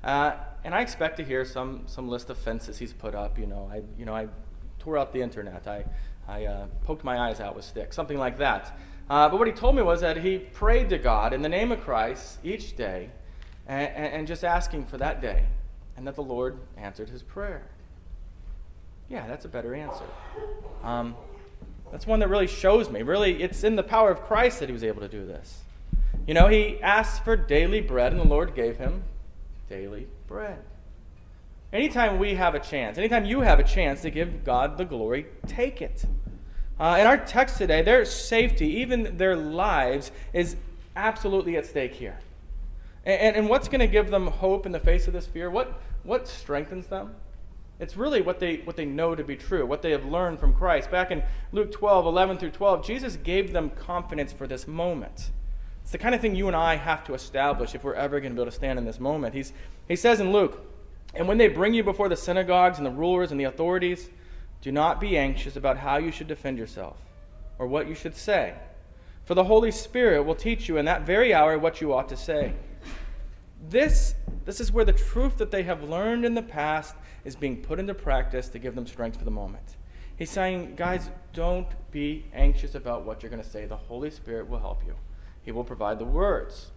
Uh, 0.04 0.34
and 0.64 0.74
I 0.74 0.80
expect 0.80 1.16
to 1.16 1.24
hear 1.24 1.44
some, 1.44 1.82
some 1.86 2.08
list 2.08 2.30
of 2.30 2.38
fences 2.38 2.78
he's 2.78 2.92
put 2.92 3.14
up. 3.14 3.38
You 3.38 3.46
know, 3.46 3.68
I, 3.72 3.82
you 3.98 4.04
know, 4.04 4.14
I 4.14 4.28
tore 4.78 4.98
out 4.98 5.12
the 5.12 5.22
internet. 5.22 5.66
I, 5.66 5.84
I 6.28 6.44
uh, 6.44 6.66
poked 6.84 7.04
my 7.04 7.18
eyes 7.18 7.40
out 7.40 7.56
with 7.56 7.64
sticks, 7.64 7.96
something 7.96 8.18
like 8.18 8.38
that. 8.38 8.78
Uh, 9.10 9.28
but 9.28 9.38
what 9.38 9.48
he 9.48 9.52
told 9.52 9.74
me 9.74 9.82
was 9.82 10.00
that 10.00 10.18
he 10.18 10.38
prayed 10.38 10.88
to 10.90 10.98
God 10.98 11.32
in 11.32 11.42
the 11.42 11.48
name 11.48 11.72
of 11.72 11.80
Christ 11.80 12.38
each 12.44 12.76
day 12.76 13.10
and, 13.66 13.88
and 13.88 14.26
just 14.26 14.44
asking 14.44 14.86
for 14.86 14.98
that 14.98 15.20
day, 15.20 15.46
and 15.96 16.06
that 16.06 16.14
the 16.14 16.22
Lord 16.22 16.58
answered 16.76 17.10
his 17.10 17.22
prayer. 17.22 17.66
Yeah, 19.12 19.26
that's 19.26 19.44
a 19.44 19.48
better 19.48 19.74
answer. 19.74 20.04
Um, 20.82 21.14
that's 21.90 22.06
one 22.06 22.20
that 22.20 22.28
really 22.28 22.46
shows 22.46 22.88
me. 22.88 23.02
Really, 23.02 23.42
it's 23.42 23.62
in 23.62 23.76
the 23.76 23.82
power 23.82 24.10
of 24.10 24.22
Christ 24.22 24.60
that 24.60 24.70
he 24.70 24.72
was 24.72 24.82
able 24.82 25.02
to 25.02 25.08
do 25.08 25.26
this. 25.26 25.60
You 26.26 26.32
know, 26.32 26.48
he 26.48 26.80
asked 26.80 27.22
for 27.22 27.36
daily 27.36 27.82
bread, 27.82 28.12
and 28.12 28.20
the 28.20 28.26
Lord 28.26 28.54
gave 28.54 28.78
him 28.78 29.04
daily 29.68 30.06
bread. 30.26 30.58
Anytime 31.74 32.18
we 32.18 32.36
have 32.36 32.54
a 32.54 32.58
chance, 32.60 32.96
anytime 32.96 33.26
you 33.26 33.42
have 33.42 33.58
a 33.58 33.64
chance 33.64 34.00
to 34.00 34.10
give 34.10 34.44
God 34.44 34.78
the 34.78 34.84
glory, 34.86 35.26
take 35.46 35.82
it. 35.82 36.06
Uh, 36.80 36.96
in 36.98 37.06
our 37.06 37.18
text 37.18 37.58
today, 37.58 37.82
their 37.82 38.06
safety, 38.06 38.66
even 38.78 39.18
their 39.18 39.36
lives, 39.36 40.10
is 40.32 40.56
absolutely 40.96 41.58
at 41.58 41.66
stake 41.66 41.92
here. 41.92 42.18
And, 43.04 43.36
and 43.36 43.48
what's 43.48 43.68
going 43.68 43.80
to 43.80 43.86
give 43.86 44.10
them 44.10 44.28
hope 44.28 44.64
in 44.64 44.72
the 44.72 44.80
face 44.80 45.06
of 45.06 45.12
this 45.12 45.26
fear? 45.26 45.50
What, 45.50 45.80
what 46.02 46.26
strengthens 46.26 46.86
them? 46.86 47.14
It's 47.82 47.96
really 47.96 48.22
what 48.22 48.38
they, 48.38 48.58
what 48.58 48.76
they 48.76 48.84
know 48.84 49.16
to 49.16 49.24
be 49.24 49.34
true, 49.34 49.66
what 49.66 49.82
they 49.82 49.90
have 49.90 50.04
learned 50.04 50.38
from 50.38 50.54
Christ. 50.54 50.88
Back 50.88 51.10
in 51.10 51.20
Luke 51.50 51.72
12, 51.72 52.06
11 52.06 52.38
through 52.38 52.52
12, 52.52 52.86
Jesus 52.86 53.16
gave 53.16 53.52
them 53.52 53.70
confidence 53.70 54.32
for 54.32 54.46
this 54.46 54.68
moment. 54.68 55.32
It's 55.82 55.90
the 55.90 55.98
kind 55.98 56.14
of 56.14 56.20
thing 56.20 56.36
you 56.36 56.46
and 56.46 56.54
I 56.54 56.76
have 56.76 57.02
to 57.06 57.14
establish 57.14 57.74
if 57.74 57.82
we're 57.82 57.94
ever 57.94 58.20
going 58.20 58.30
to 58.30 58.36
be 58.36 58.40
able 58.40 58.52
to 58.52 58.56
stand 58.56 58.78
in 58.78 58.84
this 58.84 59.00
moment. 59.00 59.34
He's, 59.34 59.52
he 59.88 59.96
says 59.96 60.20
in 60.20 60.30
Luke, 60.30 60.60
and 61.14 61.26
when 61.26 61.38
they 61.38 61.48
bring 61.48 61.74
you 61.74 61.82
before 61.82 62.08
the 62.08 62.14
synagogues 62.14 62.78
and 62.78 62.86
the 62.86 62.90
rulers 62.92 63.32
and 63.32 63.40
the 63.40 63.44
authorities, 63.44 64.10
do 64.60 64.70
not 64.70 65.00
be 65.00 65.18
anxious 65.18 65.56
about 65.56 65.76
how 65.76 65.96
you 65.96 66.12
should 66.12 66.28
defend 66.28 66.58
yourself 66.58 66.96
or 67.58 67.66
what 67.66 67.88
you 67.88 67.96
should 67.96 68.14
say. 68.14 68.54
For 69.24 69.34
the 69.34 69.42
Holy 69.42 69.72
Spirit 69.72 70.22
will 70.22 70.36
teach 70.36 70.68
you 70.68 70.76
in 70.76 70.84
that 70.84 71.02
very 71.02 71.34
hour 71.34 71.58
what 71.58 71.80
you 71.80 71.92
ought 71.92 72.08
to 72.10 72.16
say. 72.16 72.54
This, 73.68 74.14
this 74.44 74.60
is 74.60 74.72
where 74.72 74.84
the 74.84 74.92
truth 74.92 75.38
that 75.38 75.50
they 75.50 75.62
have 75.62 75.82
learned 75.82 76.24
in 76.24 76.34
the 76.34 76.42
past 76.42 76.96
is 77.24 77.36
being 77.36 77.62
put 77.62 77.78
into 77.78 77.94
practice 77.94 78.48
to 78.48 78.58
give 78.58 78.74
them 78.74 78.86
strength 78.86 79.18
for 79.18 79.24
the 79.24 79.30
moment. 79.30 79.76
He's 80.16 80.30
saying, 80.30 80.74
guys, 80.76 81.10
don't 81.32 81.68
be 81.90 82.26
anxious 82.32 82.74
about 82.74 83.04
what 83.04 83.22
you're 83.22 83.30
going 83.30 83.42
to 83.42 83.48
say. 83.48 83.66
The 83.66 83.76
Holy 83.76 84.10
Spirit 84.10 84.48
will 84.48 84.58
help 84.58 84.84
you, 84.84 84.94
He 85.44 85.52
will 85.52 85.64
provide 85.64 85.98
the 85.98 86.04
words. 86.04 86.70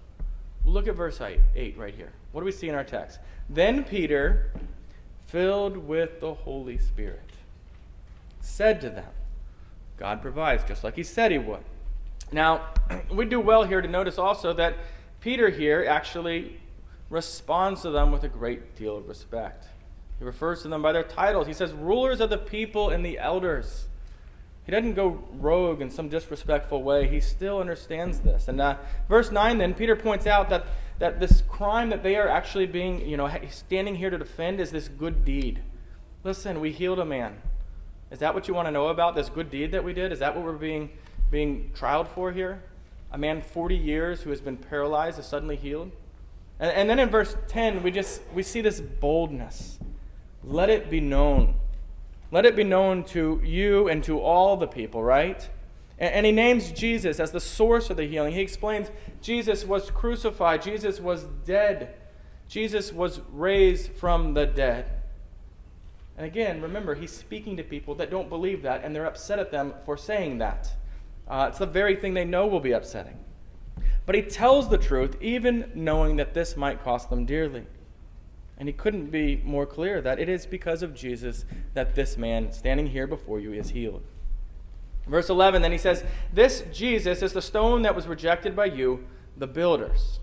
Look 0.64 0.88
at 0.88 0.96
verse 0.96 1.22
8 1.22 1.40
8 1.56 1.78
right 1.78 1.94
here. 1.94 2.12
What 2.32 2.42
do 2.42 2.46
we 2.46 2.52
see 2.52 2.70
in 2.70 2.76
our 2.76 2.84
text? 2.84 3.20
Then 3.50 3.84
Peter, 3.84 4.52
filled 5.28 5.78
with 5.78 6.20
the 6.22 6.34
Holy 6.34 6.78
Spirit, 6.78 7.32
said 8.42 8.82
to 8.82 8.90
them, 8.90 9.12
God 9.98 10.22
provides, 10.22 10.64
just 10.64 10.84
like 10.84 10.96
he 10.96 11.04
said 11.04 11.32
he 11.32 11.38
would. 11.38 11.64
Now, 12.32 12.74
we 13.12 13.26
do 13.26 13.40
well 13.40 13.64
here 13.64 13.82
to 13.82 13.88
notice 13.88 14.18
also 14.18 14.54
that 14.54 14.76
Peter 15.22 15.50
here 15.50 15.86
actually 15.88 16.60
responds 17.10 17.82
to 17.84 17.92
them 17.92 18.12
with 18.12 18.24
a 18.24 18.28
great 18.28 18.76
deal 18.76 18.98
of 18.98 19.08
respect. 19.08 19.66
He 20.20 20.26
refers 20.26 20.62
to 20.62 20.70
them 20.70 20.82
by 20.82 20.92
their 20.92 21.04
titles. 21.04 21.48
He 21.48 21.54
says, 21.54 21.74
rulers 21.74 22.20
of 22.20 22.30
the 22.30 22.38
people 22.38 22.90
and 22.90 23.06
the 23.06 23.20
elders. 23.20 23.88
He 24.66 24.72
doesn't 24.72 24.96
go 24.96 25.24
rogue 25.34 25.82
in 25.82 25.92
some 25.92 26.10
disrespectful 26.10 26.82
way. 26.82 27.08
He 27.08 27.20
still 27.20 27.60
understands 27.60 28.22
this. 28.22 28.48
And 28.48 28.60
uh, 28.60 28.78
verse 29.08 29.30
9, 29.30 29.60
then, 29.60 29.74
Peter 29.76 29.96
points 29.96 30.26
out 30.26 30.50
that, 30.50 30.66
that 30.98 31.20
this 31.20 31.44
crime 31.48 31.90
that 31.90 32.02
they 32.02 32.16
are 32.16 32.28
actually 32.28 32.66
being, 32.66 33.08
you 33.08 33.18
know, 33.18 33.30
standing 33.52 33.96
here 33.96 34.10
to 34.10 34.18
defend 34.18 34.60
is 34.60 34.72
this 34.72 34.88
good 34.88 35.24
deed. 35.24 35.62
Listen, 36.24 36.60
we 36.60 36.72
healed 36.72 36.98
a 36.98 37.06
man. 37.06 37.36
Is 38.10 38.20
that 38.20 38.34
what 38.34 38.48
you 38.48 38.56
want 38.56 38.68
to 38.68 38.72
know 38.72 38.88
about, 38.88 39.16
this 39.16 39.30
good 39.30 39.52
deed 39.52 39.72
that 39.74 39.84
we 39.84 39.94
did? 39.94 40.12
Is 40.12 40.20
that 40.20 40.36
what 40.36 40.44
we're 40.44 40.54
being, 40.54 40.90
being 41.30 41.72
trialed 41.76 42.08
for 42.08 42.32
here? 42.32 42.64
A 43.12 43.18
man 43.18 43.42
40 43.42 43.76
years 43.76 44.22
who 44.22 44.32
has 44.32 44.42
been 44.42 44.58
paralyzed 44.58 45.20
is 45.20 45.28
suddenly 45.28 45.56
healed? 45.58 45.92
And, 46.60 46.72
and 46.72 46.90
then 46.90 47.00
in 47.00 47.10
verse 47.10 47.36
10, 47.48 47.84
we 47.84 47.92
just 47.92 48.22
we 48.34 48.44
see 48.44 48.62
this 48.62 48.82
boldness. 48.82 49.80
Let 50.44 50.70
it 50.70 50.90
be 50.90 51.00
known 51.00 51.56
let 52.36 52.46
it 52.46 52.56
be 52.56 52.64
known 52.64 53.04
to 53.06 53.40
you 53.46 53.88
and 53.88 54.04
to 54.04 54.20
all 54.20 54.58
the 54.58 54.68
people, 54.68 55.04
right? 55.04 55.48
And, 55.98 56.26
he 56.26 56.34
names 56.34 56.74
Jesus 56.74 57.22
as 57.22 57.32
the 57.32 57.40
source 57.40 57.90
of 57.90 57.96
the 57.96 58.04
healing. 58.04 58.34
He 58.34 58.42
explains 58.42 58.92
Jesus 59.22 59.64
was 59.64 59.90
crucified, 59.90 60.62
Jesus 60.62 61.00
was 61.00 61.24
dead, 61.46 61.96
Jesus 62.50 62.92
was 62.92 63.22
raised 63.32 63.94
from 63.94 64.34
the 64.34 64.46
dead. 64.46 64.92
And 66.18 66.26
again, 66.26 66.62
remember, 66.62 66.96
he's 66.96 67.12
speaking 67.12 67.56
to 67.56 67.64
people 67.64 67.96
that 67.96 68.12
don't 68.12 68.28
believe 68.28 68.64
that, 68.64 68.84
and 68.84 68.94
they're 68.94 69.06
upset 69.06 69.40
at 69.40 69.52
them 69.52 69.74
for 69.86 69.96
saying 69.96 70.40
that. 70.40 70.70
Uh, 71.30 71.48
it's 71.50 71.60
the 71.60 71.66
very 71.66 71.96
thing 71.96 72.14
they 72.14 72.26
know 72.26 72.46
will 72.48 72.60
be 72.60 72.74
upsetting. 72.74 73.18
But 74.06 74.16
he 74.16 74.22
tells 74.22 74.70
the 74.70 74.78
truth, 74.78 75.18
even 75.20 75.72
knowing 75.74 76.18
that 76.18 76.34
this 76.34 76.56
might 76.56 76.84
cost 76.84 77.10
them 77.10 77.26
dearly. 77.26 77.66
And 78.58 78.70
he 78.70 78.74
couldn't 78.74 79.08
be 79.08 79.42
more 79.44 79.66
clear 79.66 80.02
that 80.02 80.20
it 80.20 80.30
is 80.30 80.46
because 80.46 80.82
of 80.82 80.94
Jesus 80.94 81.46
that 81.74 81.96
this 81.96 82.18
man 82.18 82.52
standing 82.52 82.88
here 82.88 83.08
before 83.08 83.40
you 83.40 83.52
is 83.52 83.72
healed. 83.72 84.04
Verse 85.08 85.30
11, 85.30 85.62
then 85.62 85.72
he 85.72 85.78
says, 85.78 86.04
This 86.34 86.64
Jesus 86.72 87.22
is 87.22 87.34
the 87.34 87.42
stone 87.42 87.82
that 87.82 87.96
was 87.96 88.08
rejected 88.08 88.56
by 88.56 88.66
you, 88.66 89.06
the 89.38 89.48
builders, 89.48 90.20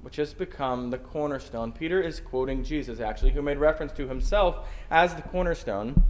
which 0.00 0.16
has 0.16 0.32
become 0.32 0.90
the 0.90 0.98
cornerstone. 0.98 1.72
Peter 1.72 2.00
is 2.00 2.20
quoting 2.20 2.64
Jesus, 2.64 3.00
actually, 3.00 3.32
who 3.32 3.42
made 3.42 3.58
reference 3.58 3.92
to 3.92 4.08
himself 4.08 4.66
as 4.90 5.14
the 5.14 5.22
cornerstone 5.22 6.02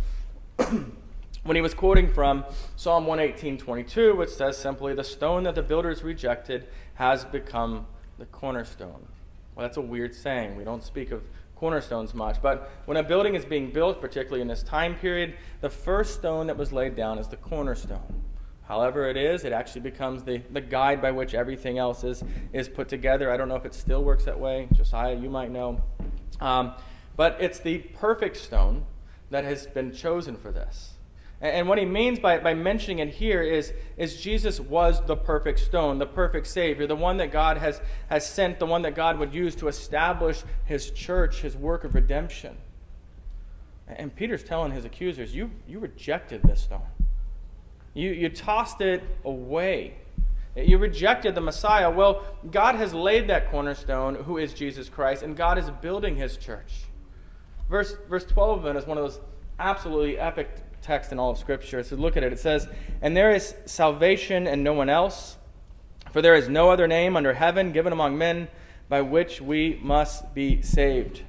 when 1.45 1.57
he 1.57 1.63
was 1.63 1.75
quoting 1.75 2.13
from 2.13 2.45
Psalm 2.77 3.07
118 3.07 3.59
22, 3.59 4.17
which 4.17 4.31
says 4.31 4.57
simply, 4.57 4.95
The 4.95 5.05
stone 5.05 5.45
that 5.45 5.55
the 5.55 5.63
builders 5.63 6.03
rejected 6.03 6.67
has 6.95 7.25
become 7.25 7.87
the 8.19 8.27
cornerstone. 8.27 9.07
Well, 9.55 9.67
that's 9.67 9.77
a 9.77 9.83
weird 9.83 10.15
saying. 10.15 10.57
We 10.57 10.65
don't 10.65 10.83
speak 10.83 11.11
of 11.11 11.23
cornerstones 11.55 12.15
much. 12.15 12.43
But 12.43 12.71
when 12.87 12.97
a 12.97 13.03
building 13.03 13.35
is 13.35 13.45
being 13.45 13.71
built, 13.71 14.01
particularly 14.01 14.41
in 14.41 14.49
this 14.49 14.63
time 14.63 14.97
period, 14.97 15.35
the 15.61 15.71
first 15.71 16.15
stone 16.15 16.47
that 16.49 16.57
was 16.57 16.73
laid 16.73 16.97
down 16.97 17.19
is 17.19 17.29
the 17.29 17.37
cornerstone. 17.37 18.23
However, 18.67 19.09
it 19.09 19.17
is, 19.17 19.45
it 19.45 19.53
actually 19.53 19.83
becomes 19.83 20.25
the, 20.25 20.43
the 20.51 20.61
guide 20.61 21.03
by 21.03 21.11
which 21.11 21.35
everything 21.35 21.79
else 21.79 22.03
is, 22.03 22.25
is 22.53 22.69
put 22.69 22.89
together. 22.89 23.31
I 23.31 23.37
don't 23.37 23.49
know 23.49 23.57
if 23.57 23.67
it 23.67 23.75
still 23.75 24.03
works 24.03 24.25
that 24.25 24.41
way. 24.41 24.69
Josiah, 24.73 25.15
you 25.15 25.29
might 25.29 25.51
know. 25.51 25.83
Um, 26.41 26.73
but 27.17 27.37
it's 27.41 27.59
the 27.59 27.79
perfect 27.79 28.39
stone 28.39 28.87
that 29.31 29.45
has 29.45 29.67
been 29.67 29.93
chosen 29.93 30.37
for 30.37 30.51
this. 30.51 30.94
And 31.45 31.69
what 31.69 31.77
he 31.77 31.85
means 31.85 32.19
by, 32.19 32.39
by 32.39 32.55
mentioning 32.55 33.01
it 33.01 33.11
here 33.11 33.43
is, 33.43 33.75
is 33.99 34.19
Jesus 34.19 34.59
was 34.59 35.05
the 35.05 35.15
perfect 35.15 35.59
stone, 35.59 35.99
the 35.99 36.07
perfect 36.07 36.47
Savior, 36.47 36.87
the 36.87 36.97
one 36.97 37.19
that 37.19 37.31
God 37.31 37.59
has, 37.59 37.83
has 38.09 38.27
sent, 38.27 38.59
the 38.59 38.65
one 38.65 38.81
that 38.81 38.95
God 38.95 39.19
would 39.19 39.35
use 39.35 39.55
to 39.57 39.69
establish 39.69 40.43
his 40.65 40.91
church, 40.91 41.43
his 41.43 41.55
work 41.55 41.85
of 41.85 41.95
redemption. 41.95 42.57
And 43.87 44.17
Peter's 44.17 44.43
telling 44.43 44.73
his 44.73 44.87
accusers, 44.87 45.35
You, 45.35 45.51
you 45.69 45.81
rejected 45.81 46.43
this 46.45 46.63
stone, 46.63 46.81
you, 47.93 48.13
you 48.13 48.31
tossed 48.31 48.81
it 48.81 49.03
away. 49.23 49.99
You 50.57 50.79
rejected 50.79 51.35
the 51.35 51.43
Messiah. 51.43 51.91
Well, 51.91 52.23
God 52.51 52.77
has 52.77 52.95
laid 52.95 53.29
that 53.29 53.51
cornerstone, 53.51 54.15
who 54.15 54.39
is 54.39 54.55
Jesus 54.55 54.89
Christ, 54.89 55.23
and 55.23 55.37
God 55.37 55.59
is 55.59 55.69
building 55.69 56.17
his 56.17 56.39
church. 56.39 56.85
Verse, 57.69 57.97
verse 58.09 58.25
12 58.25 58.65
of 58.65 58.77
it 58.77 58.79
is 58.79 58.87
one 58.87 58.97
of 58.97 59.05
those 59.05 59.21
absolutely 59.59 60.19
epic 60.19 60.64
text 60.85 61.11
in 61.13 61.19
all 61.19 61.31
of 61.31 61.39
Scripture. 61.39 61.83
So 61.83 61.97
look 61.97 62.17
at 62.17 62.23
it. 62.23 62.33
It 62.33 62.39
says, 62.39 62.69
And 63.01 63.17
there 63.17 63.35
is 63.35 63.55
salvation 63.65 64.47
and 64.47 64.63
no 64.63 64.75
one 64.75 64.89
else, 64.89 65.37
for 66.13 66.23
there 66.23 66.35
is 66.35 66.49
no 66.49 66.71
other 66.71 66.87
name 66.87 67.17
under 67.17 67.33
heaven 67.33 67.73
given 67.73 67.93
among 67.93 68.17
men 68.19 68.49
by 68.89 69.01
which 69.01 69.41
we 69.41 69.81
must 69.83 70.35
be 70.35 70.61
saved. 70.63 71.23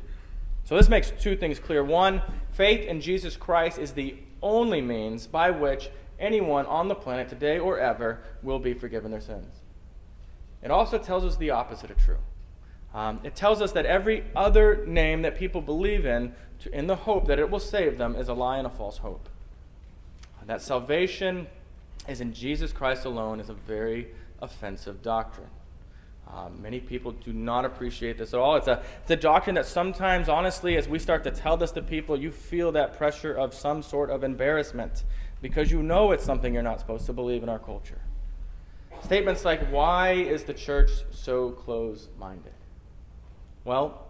So 0.65 0.75
this 0.75 0.89
makes 0.89 1.11
two 1.11 1.35
things 1.35 1.57
clear. 1.57 1.83
One, 1.83 2.21
faith 2.51 2.85
in 2.85 2.99
Jesus 2.99 3.37
Christ 3.37 3.79
is 3.79 3.93
the 3.93 4.15
only 4.41 4.81
means 4.81 5.25
by 5.25 5.51
which 5.51 5.89
anyone 6.19 6.65
on 6.65 6.87
the 6.87 6.95
planet 6.95 7.29
today 7.29 7.57
or 7.57 7.79
ever 7.79 8.19
will 8.43 8.59
be 8.59 8.73
forgiven 8.73 9.11
their 9.11 9.21
sins. 9.21 9.61
It 10.61 10.71
also 10.71 10.97
tells 10.97 11.23
us 11.23 11.37
the 11.37 11.51
opposite 11.51 11.91
of 11.91 11.97
true. 11.97 12.17
Um, 12.93 13.19
it 13.23 13.35
tells 13.35 13.61
us 13.61 13.71
that 13.73 13.85
every 13.85 14.23
other 14.35 14.85
name 14.85 15.21
that 15.21 15.37
people 15.37 15.61
believe 15.61 16.05
in, 16.05 16.33
to, 16.59 16.77
in 16.77 16.87
the 16.87 16.95
hope 16.95 17.27
that 17.27 17.39
it 17.39 17.49
will 17.49 17.59
save 17.59 17.97
them, 17.97 18.15
is 18.15 18.27
a 18.27 18.33
lie 18.33 18.57
and 18.57 18.65
a 18.65 18.69
false 18.69 18.97
hope 18.97 19.29
that 20.47 20.61
salvation 20.61 21.47
is 22.07 22.21
in 22.21 22.33
Jesus 22.33 22.71
Christ 22.71 23.05
alone 23.05 23.39
is 23.39 23.49
a 23.49 23.53
very 23.53 24.07
offensive 24.41 25.01
doctrine. 25.01 25.49
Uh, 26.27 26.49
many 26.59 26.79
people 26.79 27.11
do 27.11 27.31
not 27.31 27.65
appreciate 27.65 28.17
this 28.17 28.33
at 28.33 28.39
all. 28.39 28.55
It's 28.55 28.67
a, 28.67 28.83
it's 29.01 29.11
a 29.11 29.15
doctrine 29.15 29.55
that 29.55 29.65
sometimes, 29.65 30.27
honestly, 30.27 30.75
as 30.75 30.87
we 30.87 30.97
start 30.97 31.23
to 31.23 31.31
tell 31.31 31.55
this 31.55 31.71
to 31.71 31.81
people, 31.81 32.19
you 32.19 32.31
feel 32.31 32.71
that 32.71 32.97
pressure 32.97 33.33
of 33.33 33.53
some 33.53 33.83
sort 33.83 34.09
of 34.09 34.23
embarrassment 34.23 35.03
because 35.41 35.71
you 35.71 35.83
know 35.83 36.11
it's 36.11 36.25
something 36.25 36.53
you're 36.53 36.63
not 36.63 36.79
supposed 36.79 37.05
to 37.05 37.13
believe 37.13 37.43
in 37.43 37.49
our 37.49 37.59
culture. 37.59 38.01
Statements 39.03 39.45
like, 39.45 39.69
Why 39.69 40.13
is 40.13 40.43
the 40.43 40.53
church 40.53 40.89
so 41.11 41.51
close 41.51 42.09
minded? 42.17 42.53
Well, 43.63 44.07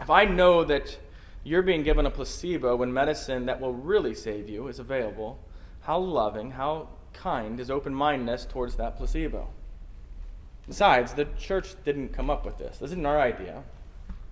if 0.00 0.10
I 0.10 0.24
know 0.24 0.64
that 0.64 0.98
you're 1.44 1.62
being 1.62 1.82
given 1.82 2.06
a 2.06 2.10
placebo 2.10 2.76
when 2.76 2.92
medicine 2.92 3.46
that 3.46 3.60
will 3.60 3.72
really 3.72 4.14
save 4.14 4.48
you 4.48 4.68
is 4.68 4.78
available, 4.78 5.38
how 5.82 5.98
loving, 5.98 6.52
how 6.52 6.88
kind 7.12 7.60
is 7.60 7.70
open 7.70 7.94
mindedness 7.94 8.44
towards 8.44 8.76
that 8.76 8.96
placebo? 8.96 9.48
Besides, 10.66 11.14
the 11.14 11.26
church 11.38 11.74
didn't 11.84 12.12
come 12.12 12.30
up 12.30 12.44
with 12.44 12.58
this. 12.58 12.78
This 12.78 12.90
isn't 12.92 13.06
our 13.06 13.20
idea. 13.20 13.64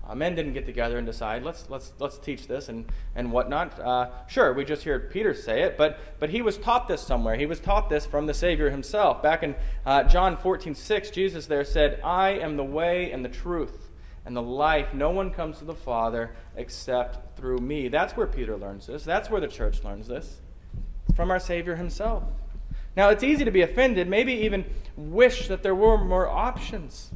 Uh, 0.09 0.15
men 0.15 0.35
didn't 0.35 0.55
get 0.55 0.67
together 0.67 0.97
and 0.97 1.07
decide, 1.07 1.43
let's, 1.43 1.69
let's, 1.69 1.93
let's 1.99 2.19
teach 2.19 2.49
this 2.49 2.69
and, 2.69 2.87
and 3.15 3.31
whatnot. 3.31 3.79
Uh, 3.79 4.09
sure, 4.27 4.53
we 4.53 4.65
just 4.65 4.85
heard 4.85 5.11
Peter 5.11 5.35
say 5.35 5.63
it, 5.63 5.77
but, 5.77 5.99
but 6.19 6.31
he 6.31 6.43
was 6.43 6.57
taught 6.57 6.89
this 6.89 7.01
somewhere. 7.01 7.37
He 7.37 7.47
was 7.47 7.61
taught 7.61 7.89
this 7.89 8.07
from 8.07 8.27
the 8.27 8.35
Savior 8.35 8.71
himself. 8.71 9.23
Back 9.23 9.43
in 9.43 9.55
uh, 9.85 10.05
John 10.05 10.37
14, 10.37 10.75
6, 10.75 11.11
Jesus 11.11 11.47
there 11.47 11.65
said, 11.65 12.01
I 12.03 12.31
am 12.31 12.57
the 12.57 12.65
way 12.65 13.13
and 13.13 13.25
the 13.25 13.29
truth 13.29 13.91
and 14.25 14.37
the 14.37 14.43
life. 14.43 14.95
No 14.95 15.11
one 15.11 15.31
comes 15.31 15.59
to 15.59 15.65
the 15.65 15.75
Father 15.75 16.33
except 16.57 17.37
through 17.37 17.59
me. 17.59 17.89
That's 17.89 18.17
where 18.17 18.27
Peter 18.27 18.57
learns 18.57 18.87
this. 18.87 19.05
That's 19.05 19.31
where 19.31 19.41
the 19.41 19.49
church 19.49 19.85
learns 19.85 20.09
this. 20.09 20.41
From 21.21 21.31
our 21.31 21.39
Savior 21.39 21.77
himself. 21.77 22.23
Now, 22.97 23.11
it's 23.11 23.23
easy 23.23 23.45
to 23.45 23.51
be 23.51 23.61
offended, 23.61 24.09
maybe 24.09 24.33
even 24.33 24.65
wish 24.97 25.49
that 25.49 25.63
there 25.63 25.75
were 25.75 25.99
more 25.99 26.27
options. 26.27 27.11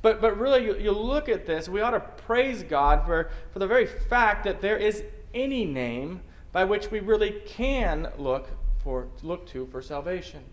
But, 0.00 0.20
but 0.20 0.38
really, 0.38 0.64
you, 0.64 0.76
you 0.76 0.92
look 0.92 1.28
at 1.28 1.44
this, 1.44 1.68
we 1.68 1.80
ought 1.80 1.90
to 1.90 1.98
praise 1.98 2.62
God 2.62 3.04
for, 3.04 3.32
for 3.52 3.58
the 3.58 3.66
very 3.66 3.84
fact 3.84 4.44
that 4.44 4.60
there 4.60 4.76
is 4.76 5.02
any 5.34 5.64
name 5.64 6.20
by 6.52 6.62
which 6.62 6.92
we 6.92 7.00
really 7.00 7.42
can 7.44 8.12
look, 8.16 8.48
for, 8.84 9.08
look 9.24 9.44
to 9.48 9.66
for 9.72 9.82
salvation. 9.82 10.44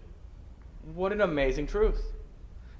What 0.96 1.12
an 1.12 1.22
amazing 1.22 1.68
truth. 1.68 2.02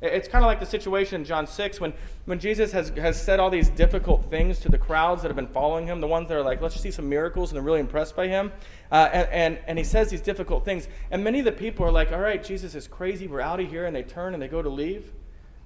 It's 0.02 0.30
kind 0.30 0.46
of 0.46 0.48
like 0.48 0.62
the 0.62 0.66
situation 0.66 1.22
in 1.22 1.26
John 1.26 1.46
6 1.46 1.82
when, 1.82 1.92
when 2.24 2.40
Jesus 2.40 2.72
has, 2.72 2.90
has 2.90 3.22
said 3.22 3.42
all 3.42 3.50
these 3.50 3.70
difficult 3.70 4.30
things 4.30 4.60
to 4.60 4.70
the 4.70 4.78
crowds 4.78 5.22
that 5.22 5.28
have 5.28 5.36
been 5.36 5.48
following 5.48 5.88
him, 5.88 6.00
the 6.00 6.08
ones 6.08 6.30
that 6.30 6.38
are 6.38 6.44
like, 6.44 6.62
let's 6.62 6.76
just 6.76 6.84
see 6.84 6.92
some 6.92 7.10
miracles, 7.10 7.52
and 7.52 7.58
they're 7.58 7.64
really 7.64 7.82
impressed 7.82 8.16
by 8.16 8.28
him. 8.28 8.54
Uh, 8.92 9.10
and, 9.12 9.30
and, 9.30 9.60
and 9.68 9.78
he 9.78 9.84
says 9.84 10.10
these 10.10 10.22
difficult 10.22 10.64
things. 10.64 10.88
And 11.12 11.22
many 11.22 11.40
of 11.40 11.46
the 11.46 11.52
people 11.52 11.86
are 11.86 11.92
like, 11.92 12.14
all 12.14 12.20
right, 12.20 12.42
Jesus 12.42 12.76
is 12.76 12.88
crazy, 12.88 13.28
we're 13.28 13.42
out 13.42 13.60
of 13.60 13.70
here, 13.70 13.86
and 13.86 13.94
they 13.94 14.04
turn 14.04 14.34
and 14.34 14.42
they 14.42 14.48
go 14.48 14.62
to 14.62 14.70
leave. 14.70 15.12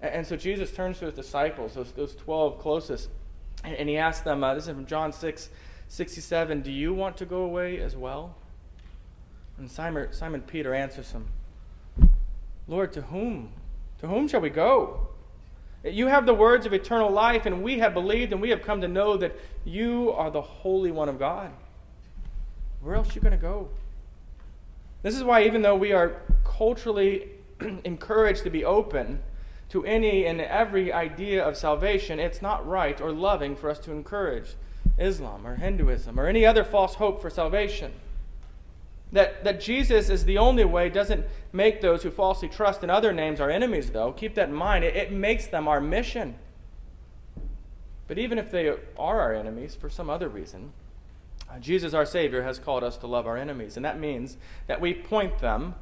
And, 0.02 0.16
and 0.16 0.28
so 0.28 0.36
Jesus 0.36 0.72
turns 0.72 0.98
to 1.00 1.06
his 1.06 1.14
disciples, 1.14 1.76
those, 1.76 1.92
those 1.92 2.16
12 2.16 2.58
closest, 2.58 3.10
and, 3.64 3.76
and 3.76 3.88
he 3.88 3.98
asks 3.98 4.24
them, 4.24 4.44
uh, 4.44 4.56
this 4.56 4.68
is 4.68 4.74
from 4.74 4.88
John 4.88 5.14
6 5.14 5.50
67, 5.90 6.62
do 6.62 6.72
you 6.72 6.92
want 6.92 7.18
to 7.18 7.26
go 7.26 7.42
away 7.42 7.80
as 7.80 7.96
well? 7.96 8.36
And 9.60 9.70
Simon, 9.70 10.12
Simon 10.12 10.42
Peter 10.42 10.74
answers 10.74 11.12
him, 11.12 11.28
Lord, 12.68 12.92
to 12.94 13.04
whom? 13.04 13.52
To 14.04 14.10
whom 14.10 14.28
shall 14.28 14.42
we 14.42 14.50
go? 14.50 15.08
You 15.82 16.08
have 16.08 16.26
the 16.26 16.34
words 16.34 16.66
of 16.66 16.74
eternal 16.74 17.10
life, 17.10 17.46
and 17.46 17.64
we 17.64 17.80
have 17.80 17.94
believed 17.94 18.34
and 18.34 18.42
we 18.42 18.50
have 18.50 18.62
come 18.62 18.82
to 18.82 18.88
know 18.90 19.16
that 19.16 19.34
you 19.64 20.12
are 20.12 20.30
the 20.30 20.42
Holy 20.42 20.92
One 20.92 21.08
of 21.08 21.18
God. 21.18 21.52
Where 22.82 22.96
else 22.96 23.12
are 23.12 23.14
you 23.14 23.22
going 23.22 23.32
to 23.32 23.38
go? 23.38 23.70
This 25.04 25.16
is 25.16 25.24
why, 25.24 25.44
even 25.44 25.62
though 25.62 25.78
we 25.78 25.94
are 25.94 26.22
culturally 26.44 27.30
encouraged 27.86 28.44
to 28.44 28.50
be 28.50 28.66
open 28.66 29.22
to 29.70 29.86
any 29.86 30.26
and 30.26 30.42
every 30.42 30.92
idea 30.92 31.42
of 31.42 31.56
salvation, 31.56 32.20
it's 32.20 32.42
not 32.42 32.68
right 32.68 33.00
or 33.00 33.14
loving 33.14 33.56
for 33.56 33.70
us 33.70 33.80
to 33.80 33.94
encourage 33.94 34.56
Islam 34.98 35.48
or 35.48 35.56
Hinduism 35.56 36.20
or 36.20 36.28
any 36.28 36.46
other 36.46 36.66
false 36.66 36.96
hope 36.96 37.22
for 37.22 37.30
salvation. 37.30 37.94
That, 39.14 39.44
that 39.44 39.62
Jesus 39.62 40.10
is 40.10 40.26
the 40.26 40.40
only 40.40 40.66
way 40.66 40.90
doesn't 40.90 41.26
make 41.54 41.82
those 41.82 42.02
who 42.02 42.10
falsely 42.10 42.50
trust 42.50 42.84
in 42.84 42.90
other 42.90 43.14
names 43.14 43.40
our 43.40 43.50
enemies, 43.50 43.92
though. 43.92 44.12
Keep 44.12 44.34
that 44.36 44.50
in 44.50 44.56
mind. 44.56 44.84
It, 44.84 44.96
it 44.96 45.12
makes 45.12 45.46
them 45.46 45.68
our 45.68 45.80
mission. 45.80 46.36
But 48.08 48.18
even 48.18 48.40
if 48.40 48.50
they 48.50 48.70
are 48.70 49.22
our 49.22 49.34
enemies 49.34 49.76
for 49.76 49.88
some 49.88 50.10
other 50.10 50.28
reason, 50.28 50.74
uh, 51.50 51.60
Jesus, 51.60 51.94
our 51.94 52.08
Savior, 52.08 52.42
has 52.42 52.58
called 52.58 52.84
us 52.84 52.98
to 52.98 53.08
love 53.08 53.28
our 53.28 53.38
enemies. 53.38 53.78
And 53.78 53.86
that 53.86 54.00
means 54.00 54.38
that 54.66 54.82
we 54.82 54.96
point 54.96 55.38
them 55.40 55.76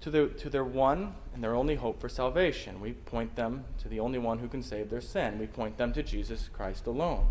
to, 0.00 0.10
the, 0.10 0.28
to 0.28 0.48
their 0.48 0.64
one 0.64 1.14
and 1.34 1.44
their 1.44 1.54
only 1.54 1.74
hope 1.74 2.00
for 2.00 2.08
salvation. 2.08 2.80
We 2.80 2.92
point 2.92 3.36
them 3.36 3.64
to 3.82 3.88
the 3.88 4.00
only 4.00 4.18
one 4.18 4.38
who 4.38 4.48
can 4.48 4.62
save 4.62 4.88
their 4.88 5.02
sin. 5.02 5.38
We 5.38 5.46
point 5.46 5.76
them 5.76 5.92
to 5.92 6.02
Jesus 6.02 6.48
Christ 6.50 6.86
alone. 6.86 7.26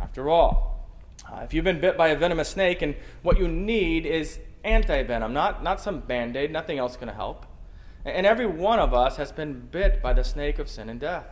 After 0.00 0.30
all, 0.30 0.81
uh, 1.30 1.40
if 1.40 1.54
you've 1.54 1.64
been 1.64 1.80
bit 1.80 1.96
by 1.96 2.08
a 2.08 2.16
venomous 2.16 2.48
snake 2.48 2.82
and 2.82 2.94
what 3.22 3.38
you 3.38 3.48
need 3.48 4.06
is 4.06 4.38
anti 4.64 5.02
venom, 5.02 5.32
not, 5.32 5.62
not 5.62 5.80
some 5.80 6.00
band 6.00 6.36
aid, 6.36 6.50
nothing 6.52 6.78
else 6.78 6.96
going 6.96 7.08
to 7.08 7.14
help. 7.14 7.46
And 8.04 8.26
every 8.26 8.46
one 8.46 8.78
of 8.78 8.92
us 8.92 9.16
has 9.16 9.30
been 9.30 9.68
bit 9.70 10.02
by 10.02 10.12
the 10.12 10.24
snake 10.24 10.58
of 10.58 10.68
sin 10.68 10.88
and 10.88 10.98
death. 10.98 11.26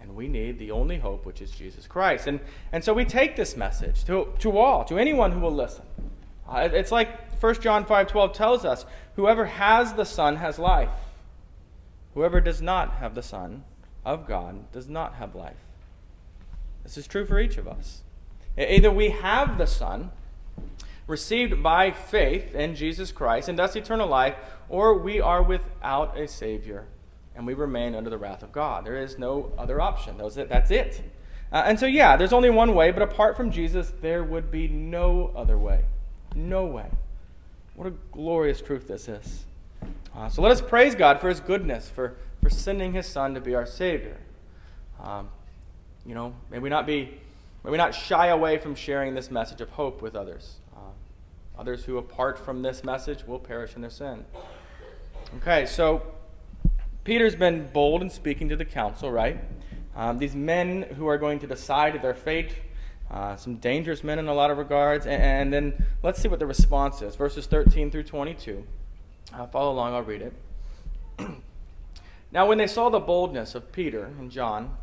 And 0.00 0.14
we 0.16 0.28
need 0.28 0.58
the 0.58 0.70
only 0.72 0.98
hope, 0.98 1.24
which 1.24 1.40
is 1.40 1.50
Jesus 1.50 1.86
Christ. 1.86 2.26
And, 2.26 2.40
and 2.72 2.82
so 2.82 2.92
we 2.92 3.04
take 3.04 3.36
this 3.36 3.56
message 3.56 4.04
to, 4.04 4.28
to 4.40 4.58
all, 4.58 4.84
to 4.84 4.98
anyone 4.98 5.32
who 5.32 5.40
will 5.40 5.54
listen. 5.54 5.84
Uh, 6.48 6.68
it's 6.72 6.92
like 6.92 7.40
1 7.40 7.60
John 7.60 7.84
5.12 7.84 8.32
tells 8.32 8.64
us, 8.64 8.84
whoever 9.14 9.46
has 9.46 9.94
the 9.94 10.04
Son 10.04 10.36
has 10.36 10.58
life. 10.58 10.90
Whoever 12.14 12.40
does 12.40 12.62
not 12.62 12.94
have 12.94 13.14
the 13.14 13.22
Son 13.22 13.64
of 14.04 14.26
God 14.26 14.70
does 14.72 14.88
not 14.88 15.16
have 15.16 15.34
life. 15.34 15.56
This 16.82 16.96
is 16.96 17.06
true 17.06 17.26
for 17.26 17.38
each 17.38 17.58
of 17.58 17.66
us. 17.66 18.02
Either 18.58 18.90
we 18.90 19.10
have 19.10 19.58
the 19.58 19.66
Son, 19.66 20.10
received 21.06 21.62
by 21.62 21.90
faith 21.90 22.54
in 22.54 22.74
Jesus 22.74 23.12
Christ, 23.12 23.48
and 23.48 23.58
thus 23.58 23.76
eternal 23.76 24.08
life, 24.08 24.34
or 24.68 24.98
we 24.98 25.20
are 25.20 25.42
without 25.42 26.18
a 26.18 26.26
Savior, 26.26 26.86
and 27.34 27.46
we 27.46 27.54
remain 27.54 27.94
under 27.94 28.10
the 28.10 28.18
wrath 28.18 28.42
of 28.42 28.52
God. 28.52 28.84
There 28.84 28.96
is 28.96 29.18
no 29.18 29.52
other 29.56 29.80
option. 29.80 30.16
That's 30.18 30.70
it. 30.70 31.02
Uh, 31.52 31.62
and 31.66 31.78
so, 31.78 31.86
yeah, 31.86 32.16
there's 32.16 32.32
only 32.32 32.50
one 32.50 32.74
way, 32.74 32.90
but 32.90 33.02
apart 33.02 33.36
from 33.36 33.50
Jesus, 33.50 33.92
there 34.00 34.24
would 34.24 34.50
be 34.50 34.66
no 34.66 35.32
other 35.36 35.56
way. 35.56 35.84
No 36.34 36.66
way. 36.66 36.90
What 37.74 37.86
a 37.86 37.92
glorious 38.10 38.60
truth 38.60 38.88
this 38.88 39.08
is. 39.08 39.44
Uh, 40.14 40.28
so 40.28 40.42
let 40.42 40.50
us 40.50 40.60
praise 40.60 40.94
God 40.94 41.20
for 41.20 41.28
His 41.28 41.40
goodness, 41.40 41.88
for, 41.88 42.16
for 42.42 42.50
sending 42.50 42.94
His 42.94 43.06
Son 43.06 43.34
to 43.34 43.40
be 43.40 43.54
our 43.54 43.66
Savior. 43.66 44.16
Um, 45.00 45.28
you 46.04 46.14
know, 46.14 46.34
may 46.50 46.58
we 46.58 46.68
not 46.68 46.86
be 46.86 47.20
May 47.66 47.72
we 47.72 47.78
not 47.78 47.96
shy 47.96 48.28
away 48.28 48.58
from 48.58 48.76
sharing 48.76 49.16
this 49.16 49.28
message 49.28 49.60
of 49.60 49.70
hope 49.70 50.00
with 50.00 50.14
others. 50.14 50.60
Uh, 50.72 50.78
others 51.58 51.84
who, 51.84 51.98
apart 51.98 52.38
from 52.38 52.62
this 52.62 52.84
message, 52.84 53.26
will 53.26 53.40
perish 53.40 53.74
in 53.74 53.80
their 53.80 53.90
sin. 53.90 54.24
Okay, 55.38 55.66
so 55.66 56.00
Peter's 57.02 57.34
been 57.34 57.66
bold 57.72 58.02
in 58.02 58.08
speaking 58.08 58.48
to 58.50 58.56
the 58.56 58.64
council, 58.64 59.10
right? 59.10 59.40
Um, 59.96 60.18
these 60.18 60.36
men 60.36 60.82
who 60.96 61.08
are 61.08 61.18
going 61.18 61.40
to 61.40 61.48
decide 61.48 62.00
their 62.02 62.14
fate, 62.14 62.54
uh, 63.10 63.34
some 63.34 63.56
dangerous 63.56 64.04
men 64.04 64.20
in 64.20 64.28
a 64.28 64.34
lot 64.34 64.52
of 64.52 64.58
regards. 64.58 65.04
And, 65.04 65.20
and, 65.20 65.52
then 65.52 65.86
let's 66.04 66.22
see 66.22 66.28
what 66.28 66.38
the 66.38 66.46
response 66.46 67.02
is. 67.02 67.16
Verses 67.16 67.46
13 67.46 67.90
through 67.90 68.04
22. 68.04 68.64
Uh, 69.34 69.46
follow 69.48 69.72
along, 69.72 69.92
I'll 69.92 70.04
read 70.04 70.22
it. 70.22 70.32
now, 72.30 72.46
when 72.46 72.58
they 72.58 72.68
saw 72.68 72.90
the 72.90 73.00
boldness 73.00 73.56
of 73.56 73.72
Peter 73.72 74.04
and 74.20 74.30
John, 74.30 74.76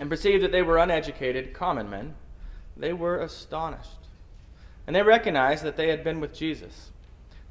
and 0.00 0.10
perceived 0.10 0.42
that 0.42 0.52
they 0.52 0.62
were 0.62 0.78
uneducated, 0.78 1.52
common 1.52 1.88
men, 1.88 2.14
they 2.76 2.92
were 2.92 3.20
astonished. 3.20 4.08
And 4.86 4.94
they 4.94 5.02
recognized 5.02 5.62
that 5.64 5.76
they 5.76 5.88
had 5.88 6.04
been 6.04 6.20
with 6.20 6.34
Jesus. 6.34 6.90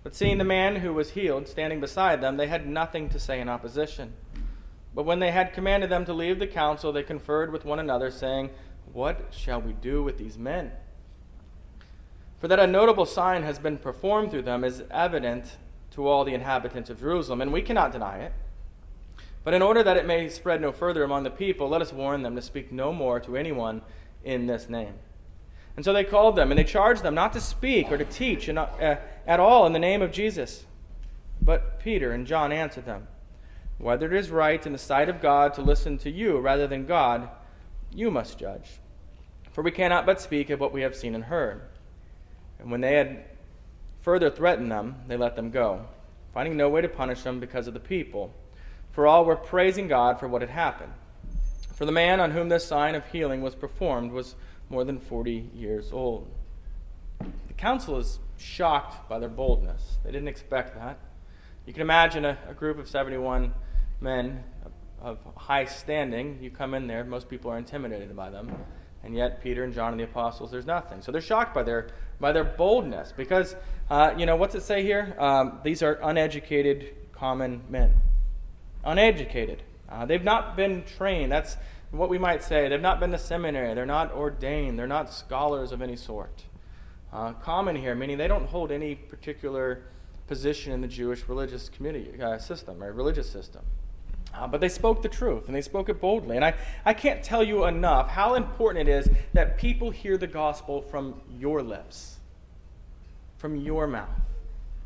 But 0.04 0.16
seeing 0.16 0.38
the 0.38 0.44
man 0.44 0.78
who 0.78 0.94
was 0.94 1.12
healed 1.12 1.48
standing 1.48 1.80
beside 1.80 2.22
them, 2.22 2.38
they 2.38 2.48
had 2.48 2.68
nothing 2.68 3.10
to 3.10 3.20
say 3.20 3.40
in 3.40 3.48
opposition. 3.48 4.14
But 4.94 5.06
when 5.06 5.20
they 5.20 5.32
had 5.32 5.54
commanded 5.54 5.90
them 5.90 6.06
to 6.06 6.14
leave 6.14 6.40
the 6.40 6.48
council, 6.48 6.92
they 6.92 7.04
conferred 7.04 7.52
with 7.52 7.66
one 7.66 7.80
another, 7.80 8.12
saying, 8.12 8.52
What 8.92 9.30
shall 9.32 9.62
we 9.62 9.74
do 9.74 10.04
with 10.04 10.18
these 10.18 10.38
men? 10.38 10.72
For 12.40 12.48
that 12.50 12.60
a 12.60 12.68
notable 12.68 13.06
sign 13.06 13.44
has 13.44 13.58
been 13.58 13.78
performed 13.78 14.30
through 14.30 14.42
them 14.42 14.64
is 14.64 14.84
evident 14.92 15.58
to 15.92 16.08
all 16.08 16.26
the 16.26 16.34
inhabitants 16.34 16.90
of 16.90 17.00
Jerusalem, 17.00 17.42
and 17.42 17.54
we 17.54 17.62
cannot 17.62 17.94
deny 17.94 18.18
it. 18.18 18.34
But 19.44 19.54
in 19.54 19.62
order 19.62 19.84
that 19.84 19.98
it 19.98 20.06
may 20.06 20.30
spread 20.30 20.62
no 20.62 20.72
further 20.72 21.04
among 21.04 21.24
the 21.24 21.30
people, 21.30 21.68
let 21.68 21.82
us 21.82 21.92
warn 21.92 22.22
them 22.22 22.36
to 22.36 22.42
speak 22.42 22.72
no 22.72 22.94
more 22.94 23.20
to 23.22 23.36
anyone 23.36 23.82
in 24.24 24.48
this 24.48 24.70
name. 24.70 24.94
And 25.76 25.84
so 25.84 25.92
they 25.92 26.04
called 26.04 26.36
them, 26.36 26.52
and 26.52 26.58
they 26.58 26.64
charged 26.64 27.04
them 27.04 27.16
not 27.16 27.34
to 27.34 27.42
speak 27.42 27.92
or 27.92 27.98
to 27.98 28.06
teach 28.06 28.48
uh, 28.48 28.98
at 29.28 29.40
all 29.40 29.66
in 29.66 29.74
the 29.74 29.80
name 29.80 30.02
of 30.02 30.12
Jesus. 30.12 30.66
But 31.42 31.80
Peter 31.80 32.12
and 32.12 32.28
John 32.28 32.52
answered 32.52 32.86
them 32.86 33.08
Whether 33.80 34.14
it 34.14 34.20
is 34.20 34.30
right 34.30 34.66
in 34.66 34.72
the 34.72 34.78
sight 34.78 35.10
of 35.10 35.22
God 35.22 35.54
to 35.56 35.62
listen 35.62 35.98
to 36.00 36.12
you 36.12 36.40
rather 36.40 36.68
than 36.68 36.86
God, 36.86 37.28
you 37.92 38.12
must 38.12 38.40
judge. 38.40 38.80
For 39.52 39.62
we 39.62 39.72
cannot 39.72 40.06
but 40.06 40.22
speak 40.22 40.50
of 40.50 40.60
what 40.60 40.74
we 40.74 40.82
have 40.82 40.96
seen 40.96 41.16
and 41.16 41.26
heard. 41.26 41.62
And 42.60 42.72
when 42.72 42.82
they 42.82 42.96
had 42.96 43.26
further 44.02 44.30
threatened 44.30 44.72
them, 44.72 44.96
they 45.08 45.18
let 45.18 45.36
them 45.36 45.50
go, 45.50 45.86
finding 46.34 46.56
no 46.56 46.70
way 46.70 46.82
to 46.82 46.88
punish 46.88 47.24
them 47.24 47.40
because 47.40 47.68
of 47.68 47.74
the 47.74 47.80
people 47.80 48.34
for 48.94 49.08
all 49.08 49.26
were 49.26 49.36
praising 49.36 49.88
God 49.88 50.20
for 50.20 50.28
what 50.28 50.42
had 50.42 50.52
happened. 50.52 50.94
For 51.74 51.86
the 51.86 51.92
man 51.92 52.20
on 52.20 52.32
whom 52.32 52.50
this 52.50 52.66
sign 52.66 52.96
of 52.96 53.06
healing 53.08 53.42
was 53.42 53.56
performed 53.56 54.12
was 54.12 54.36
more 54.70 54.84
than 54.84 55.00
40 55.00 55.50
years 55.54 55.92
old. 55.92 56.32
The 57.20 57.54
council 57.58 57.98
is 57.98 58.20
shocked 58.38 59.10
by 59.10 59.20
their 59.20 59.30
boldness. 59.30 59.98
They 60.04 60.12
didn't 60.12 60.28
expect 60.28 60.76
that. 60.76 61.00
You 61.66 61.74
can 61.74 61.82
imagine 61.82 62.26
a, 62.26 62.38
a 62.48 62.54
group 62.54 62.78
of 62.78 62.88
71 62.88 63.54
men 64.00 64.44
of, 65.02 65.18
high 65.36 65.66
standing. 65.66 66.40
You 66.42 66.52
come 66.52 66.74
in 66.74 66.88
there, 66.88 67.04
most 67.04 67.30
people 67.30 67.52
are 67.52 67.58
intimidated 67.58 68.16
by 68.16 68.30
them. 68.30 68.52
And 69.04 69.16
yet, 69.16 69.44
Peter 69.44 69.66
and 69.66 69.74
John 69.74 69.92
and 69.92 70.00
the 70.00 70.06
apostles, 70.06 70.50
there's 70.50 70.66
nothing. 70.66 71.02
So 71.02 71.12
they're 71.12 71.20
shocked 71.20 71.54
by 71.54 71.64
their, 71.64 71.90
by 72.22 72.32
their 72.32 72.46
boldness 72.46 73.12
because, 73.12 73.56
uh, 73.90 74.14
you 74.18 74.26
know, 74.26 74.38
what's 74.38 74.56
it 74.56 74.64
say 74.64 74.82
here? 74.82 75.14
Um, 75.20 75.60
these 75.64 75.84
are 75.84 76.00
uneducated, 76.02 76.96
common 77.12 77.64
men. 77.70 77.96
Uneducated. 78.84 79.64
Uh, 79.90 80.06
they've 80.06 80.24
not 80.24 80.56
been 80.56 80.84
trained. 80.84 81.32
That's 81.32 81.58
what 81.92 82.10
we 82.10 82.18
might 82.18 82.44
say. 82.44 82.68
They've 82.68 82.82
not 82.82 83.00
been 83.00 83.12
to 83.12 83.18
seminary. 83.18 83.74
They're 83.74 83.86
not 83.86 84.12
ordained. 84.14 84.78
They're 84.80 84.88
not 84.88 85.14
scholars 85.14 85.72
of 85.72 85.82
any 85.82 85.96
sort. 85.96 86.44
Uh, 87.12 87.34
common 87.34 87.76
here, 87.76 87.94
meaning 87.94 88.18
they 88.18 88.28
don't 88.28 88.48
hold 88.48 88.72
any 88.72 88.96
particular 88.96 89.84
position 90.28 90.74
in 90.74 90.82
the 90.82 90.88
Jewish 90.88 91.28
religious 91.28 91.70
community 91.70 92.20
uh, 92.22 92.38
system 92.40 92.84
or 92.84 92.92
religious 92.92 93.30
system. 93.30 93.62
Uh, 94.34 94.48
but 94.48 94.60
they 94.60 94.70
spoke 94.70 95.04
the 95.04 95.10
truth 95.10 95.46
and 95.46 95.56
they 95.56 95.62
spoke 95.62 95.90
it 95.90 96.02
boldly. 96.02 96.36
And 96.36 96.44
I, 96.44 96.56
I 96.86 96.94
can't 96.94 97.24
tell 97.24 97.44
you 97.44 97.66
enough 97.66 98.10
how 98.10 98.34
important 98.34 98.90
it 98.90 98.92
is 98.92 99.10
that 99.34 99.58
people 99.58 99.92
hear 99.92 100.18
the 100.18 100.28
gospel 100.28 100.82
from 100.82 101.22
your 101.38 101.62
lips, 101.62 102.18
from 103.38 103.56
your 103.56 103.86
mouth. 103.86 104.23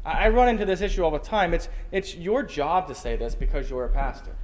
I, 0.08 0.30
run 0.30 0.48
into 0.48 0.66
this 0.66 0.82
issue 0.82 1.04
all 1.04 1.12
the 1.12 1.20
time. 1.20 1.54
It's, 1.54 1.68
it's 1.92 2.16
your 2.16 2.42
job 2.42 2.88
to 2.88 2.96
say 2.96 3.16
this 3.16 3.36
because 3.36 3.70
you're 3.70 3.86
a 3.86 3.90
pastor. 3.90 4.36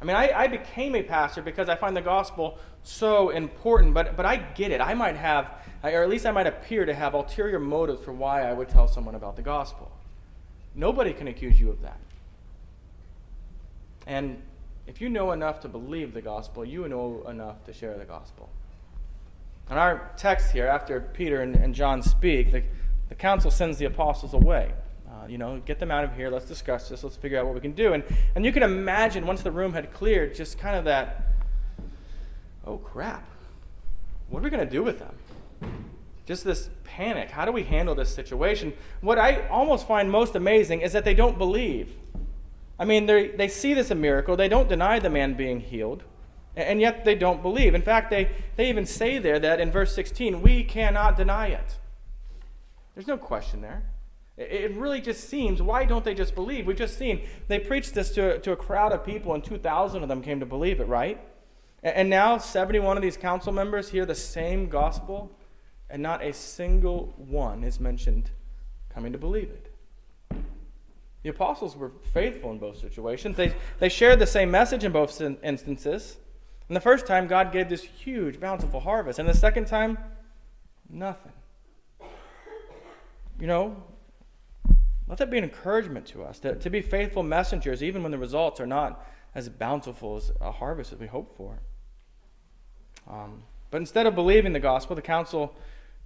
I 0.00 0.04
mean, 0.04 0.16
I, 0.16 0.32
I 0.34 0.46
became 0.48 0.96
a 0.96 1.02
pastor 1.02 1.42
because 1.42 1.68
I 1.68 1.76
find 1.76 1.96
the 1.96 2.00
gospel 2.02 2.58
so 2.82 3.28
important, 3.28 3.94
but, 3.94 4.16
but 4.16 4.26
I 4.26 4.36
get 4.36 4.72
it. 4.72 4.80
I 4.80 4.94
might 4.94 5.16
have, 5.16 5.50
or 5.84 6.02
at 6.02 6.08
least 6.08 6.26
I 6.26 6.32
might 6.32 6.46
appear 6.46 6.84
to 6.86 6.94
have 6.94 7.14
ulterior 7.14 7.60
motives 7.60 8.02
for 8.02 8.12
why 8.12 8.42
I 8.42 8.52
would 8.52 8.68
tell 8.68 8.88
someone 8.88 9.14
about 9.14 9.36
the 9.36 9.42
gospel. 9.42 9.92
Nobody 10.74 11.12
can 11.12 11.28
accuse 11.28 11.60
you 11.60 11.70
of 11.70 11.82
that. 11.82 12.00
And 14.06 14.42
if 14.86 15.00
you 15.00 15.08
know 15.08 15.32
enough 15.32 15.60
to 15.60 15.68
believe 15.68 16.14
the 16.14 16.22
gospel, 16.22 16.64
you 16.64 16.88
know 16.88 17.24
enough 17.28 17.64
to 17.66 17.72
share 17.72 17.96
the 17.96 18.04
gospel. 18.04 18.48
In 19.70 19.78
our 19.78 20.10
text 20.16 20.52
here, 20.52 20.66
after 20.66 21.00
Peter 21.00 21.42
and, 21.42 21.54
and 21.54 21.74
John 21.74 22.02
speak, 22.02 22.50
the, 22.50 22.64
the 23.12 23.16
council 23.16 23.50
sends 23.50 23.76
the 23.76 23.84
apostles 23.84 24.32
away. 24.32 24.72
Uh, 25.06 25.26
you 25.26 25.36
know, 25.36 25.60
get 25.66 25.78
them 25.78 25.90
out 25.90 26.02
of 26.02 26.16
here. 26.16 26.30
Let's 26.30 26.46
discuss 26.46 26.88
this. 26.88 27.04
Let's 27.04 27.14
figure 27.14 27.38
out 27.38 27.44
what 27.44 27.54
we 27.54 27.60
can 27.60 27.72
do. 27.72 27.92
And, 27.92 28.02
and 28.34 28.42
you 28.42 28.52
can 28.52 28.62
imagine 28.62 29.26
once 29.26 29.42
the 29.42 29.50
room 29.50 29.74
had 29.74 29.92
cleared, 29.92 30.34
just 30.34 30.58
kind 30.58 30.76
of 30.76 30.86
that, 30.86 31.34
oh 32.66 32.78
crap, 32.78 33.28
what 34.30 34.40
are 34.40 34.44
we 34.44 34.48
going 34.48 34.66
to 34.66 34.70
do 34.70 34.82
with 34.82 34.98
them? 34.98 35.14
Just 36.24 36.42
this 36.42 36.70
panic. 36.84 37.30
How 37.30 37.44
do 37.44 37.52
we 37.52 37.64
handle 37.64 37.94
this 37.94 38.14
situation? 38.14 38.72
What 39.02 39.18
I 39.18 39.46
almost 39.48 39.86
find 39.86 40.10
most 40.10 40.34
amazing 40.34 40.80
is 40.80 40.94
that 40.94 41.04
they 41.04 41.12
don't 41.12 41.36
believe. 41.36 41.94
I 42.78 42.86
mean, 42.86 43.04
they 43.04 43.48
see 43.48 43.74
this 43.74 43.90
a 43.90 43.94
miracle. 43.94 44.38
They 44.38 44.48
don't 44.48 44.70
deny 44.70 45.00
the 45.00 45.10
man 45.10 45.34
being 45.34 45.60
healed, 45.60 46.02
and 46.56 46.80
yet 46.80 47.04
they 47.04 47.14
don't 47.14 47.42
believe. 47.42 47.74
In 47.74 47.82
fact, 47.82 48.08
they, 48.08 48.30
they 48.56 48.70
even 48.70 48.86
say 48.86 49.18
there 49.18 49.38
that 49.38 49.60
in 49.60 49.70
verse 49.70 49.94
16, 49.94 50.40
we 50.40 50.64
cannot 50.64 51.18
deny 51.18 51.48
it. 51.48 51.76
There's 52.94 53.06
no 53.06 53.16
question 53.16 53.60
there. 53.60 53.82
It 54.36 54.74
really 54.76 55.00
just 55.00 55.28
seems, 55.28 55.60
why 55.60 55.84
don't 55.84 56.04
they 56.04 56.14
just 56.14 56.34
believe? 56.34 56.66
We've 56.66 56.76
just 56.76 56.98
seen, 56.98 57.26
they 57.48 57.58
preached 57.58 57.92
this 57.92 58.10
to, 58.12 58.38
to 58.38 58.52
a 58.52 58.56
crowd 58.56 58.92
of 58.92 59.04
people, 59.04 59.34
and 59.34 59.44
2,000 59.44 60.02
of 60.02 60.08
them 60.08 60.22
came 60.22 60.40
to 60.40 60.46
believe 60.46 60.80
it, 60.80 60.88
right? 60.88 61.20
And 61.82 62.08
now 62.08 62.38
71 62.38 62.96
of 62.96 63.02
these 63.02 63.16
council 63.16 63.52
members 63.52 63.90
hear 63.90 64.06
the 64.06 64.14
same 64.14 64.68
gospel, 64.68 65.36
and 65.90 66.02
not 66.02 66.24
a 66.24 66.32
single 66.32 67.12
one 67.18 67.62
is 67.62 67.78
mentioned 67.78 68.30
coming 68.88 69.12
to 69.12 69.18
believe 69.18 69.50
it. 69.50 69.72
The 71.22 71.28
apostles 71.28 71.76
were 71.76 71.92
faithful 72.12 72.50
in 72.52 72.58
both 72.58 72.78
situations. 72.78 73.36
They, 73.36 73.54
they 73.78 73.88
shared 73.88 74.18
the 74.18 74.26
same 74.26 74.50
message 74.50 74.82
in 74.82 74.92
both 74.92 75.20
instances. 75.20 76.16
And 76.68 76.76
the 76.76 76.80
first 76.80 77.06
time, 77.06 77.26
God 77.26 77.52
gave 77.52 77.68
this 77.68 77.82
huge, 77.82 78.40
bountiful 78.40 78.80
harvest. 78.80 79.18
And 79.18 79.28
the 79.28 79.34
second 79.34 79.66
time, 79.66 79.98
nothing. 80.88 81.32
You 83.42 83.48
know, 83.48 83.76
let 85.08 85.18
that 85.18 85.28
be 85.28 85.36
an 85.36 85.42
encouragement 85.42 86.06
to 86.06 86.22
us 86.22 86.38
to, 86.38 86.54
to 86.54 86.70
be 86.70 86.80
faithful 86.80 87.24
messengers, 87.24 87.82
even 87.82 88.04
when 88.04 88.12
the 88.12 88.18
results 88.18 88.60
are 88.60 88.68
not 88.68 89.04
as 89.34 89.48
bountiful 89.48 90.14
as 90.14 90.30
a 90.40 90.52
harvest 90.52 90.92
as 90.92 91.00
we 91.00 91.08
hope 91.08 91.36
for. 91.36 91.58
Um, 93.10 93.42
but 93.72 93.78
instead 93.78 94.06
of 94.06 94.14
believing 94.14 94.52
the 94.52 94.60
gospel, 94.60 94.94
the 94.94 95.02
council 95.02 95.56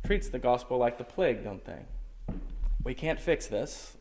treats 0.06 0.30
the 0.30 0.38
gospel 0.38 0.78
like 0.78 0.96
the 0.96 1.04
plague, 1.04 1.44
don't 1.44 1.62
they? 1.66 1.80
We 2.82 2.94
can't 2.94 3.20
fix 3.20 3.48
this. 3.48 3.98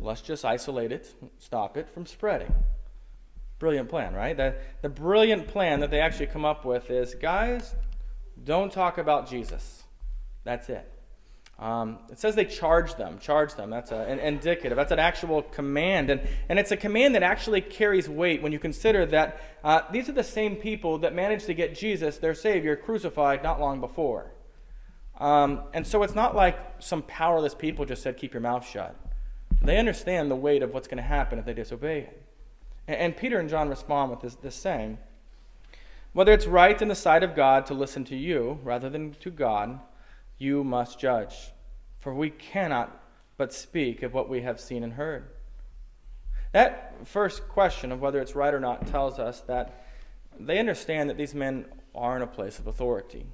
Let's 0.00 0.20
just 0.20 0.44
isolate 0.44 0.90
it, 0.90 1.14
stop 1.38 1.76
it 1.76 1.88
from 1.88 2.04
spreading. 2.04 2.52
Brilliant 3.60 3.88
plan, 3.88 4.12
right? 4.12 4.36
The, 4.36 4.56
the 4.82 4.88
brilliant 4.88 5.46
plan 5.46 5.78
that 5.78 5.92
they 5.92 6.00
actually 6.00 6.26
come 6.26 6.44
up 6.44 6.64
with 6.64 6.90
is 6.90 7.14
guys, 7.14 7.76
don't 8.42 8.72
talk 8.72 8.98
about 8.98 9.30
Jesus. 9.30 9.84
That's 10.42 10.68
it. 10.68 10.95
Um, 11.58 12.00
it 12.10 12.18
says 12.18 12.34
they 12.34 12.44
charge 12.44 12.96
them. 12.96 13.18
Charge 13.18 13.54
them. 13.54 13.70
That's 13.70 13.90
a, 13.90 13.96
an 13.96 14.18
indicative. 14.18 14.76
That's 14.76 14.92
an 14.92 14.98
actual 14.98 15.42
command. 15.42 16.10
And, 16.10 16.20
and 16.48 16.58
it's 16.58 16.70
a 16.70 16.76
command 16.76 17.14
that 17.14 17.22
actually 17.22 17.62
carries 17.62 18.08
weight 18.08 18.42
when 18.42 18.52
you 18.52 18.58
consider 18.58 19.06
that 19.06 19.40
uh, 19.64 19.80
these 19.90 20.08
are 20.08 20.12
the 20.12 20.24
same 20.24 20.56
people 20.56 20.98
that 20.98 21.14
managed 21.14 21.46
to 21.46 21.54
get 21.54 21.74
Jesus, 21.74 22.18
their 22.18 22.34
Savior, 22.34 22.76
crucified 22.76 23.42
not 23.42 23.58
long 23.58 23.80
before. 23.80 24.32
Um, 25.18 25.62
and 25.72 25.86
so 25.86 26.02
it's 26.02 26.14
not 26.14 26.36
like 26.36 26.58
some 26.78 27.02
powerless 27.02 27.54
people 27.54 27.86
just 27.86 28.02
said, 28.02 28.18
keep 28.18 28.34
your 28.34 28.42
mouth 28.42 28.68
shut. 28.68 28.94
They 29.62 29.78
understand 29.78 30.30
the 30.30 30.36
weight 30.36 30.62
of 30.62 30.74
what's 30.74 30.88
going 30.88 30.98
to 30.98 31.02
happen 31.02 31.38
if 31.38 31.46
they 31.46 31.54
disobey. 31.54 32.10
And, 32.86 32.96
and 32.96 33.16
Peter 33.16 33.38
and 33.38 33.48
John 33.48 33.70
respond 33.70 34.10
with 34.10 34.20
this, 34.20 34.34
this 34.34 34.54
saying 34.54 34.98
Whether 36.12 36.32
it's 36.32 36.46
right 36.46 36.80
in 36.80 36.88
the 36.88 36.94
sight 36.94 37.22
of 37.22 37.34
God 37.34 37.64
to 37.66 37.74
listen 37.74 38.04
to 38.04 38.16
you 38.16 38.60
rather 38.62 38.90
than 38.90 39.12
to 39.14 39.30
God, 39.30 39.80
you 40.38 40.64
must 40.64 40.98
judge. 40.98 41.52
For 41.98 42.14
we 42.14 42.30
cannot 42.30 43.02
but 43.36 43.52
speak 43.52 44.02
of 44.02 44.14
what 44.14 44.28
we 44.28 44.42
have 44.42 44.60
seen 44.60 44.82
and 44.82 44.94
heard. 44.94 45.28
That 46.52 47.06
first 47.06 47.48
question 47.48 47.92
of 47.92 48.00
whether 48.00 48.20
it's 48.20 48.34
right 48.34 48.54
or 48.54 48.60
not 48.60 48.86
tells 48.86 49.18
us 49.18 49.40
that 49.42 49.84
they 50.38 50.58
understand 50.58 51.10
that 51.10 51.16
these 51.16 51.34
men 51.34 51.66
are 51.94 52.16
in 52.16 52.22
a 52.22 52.26
place 52.26 52.58
of 52.58 52.66
authority. 52.66 53.26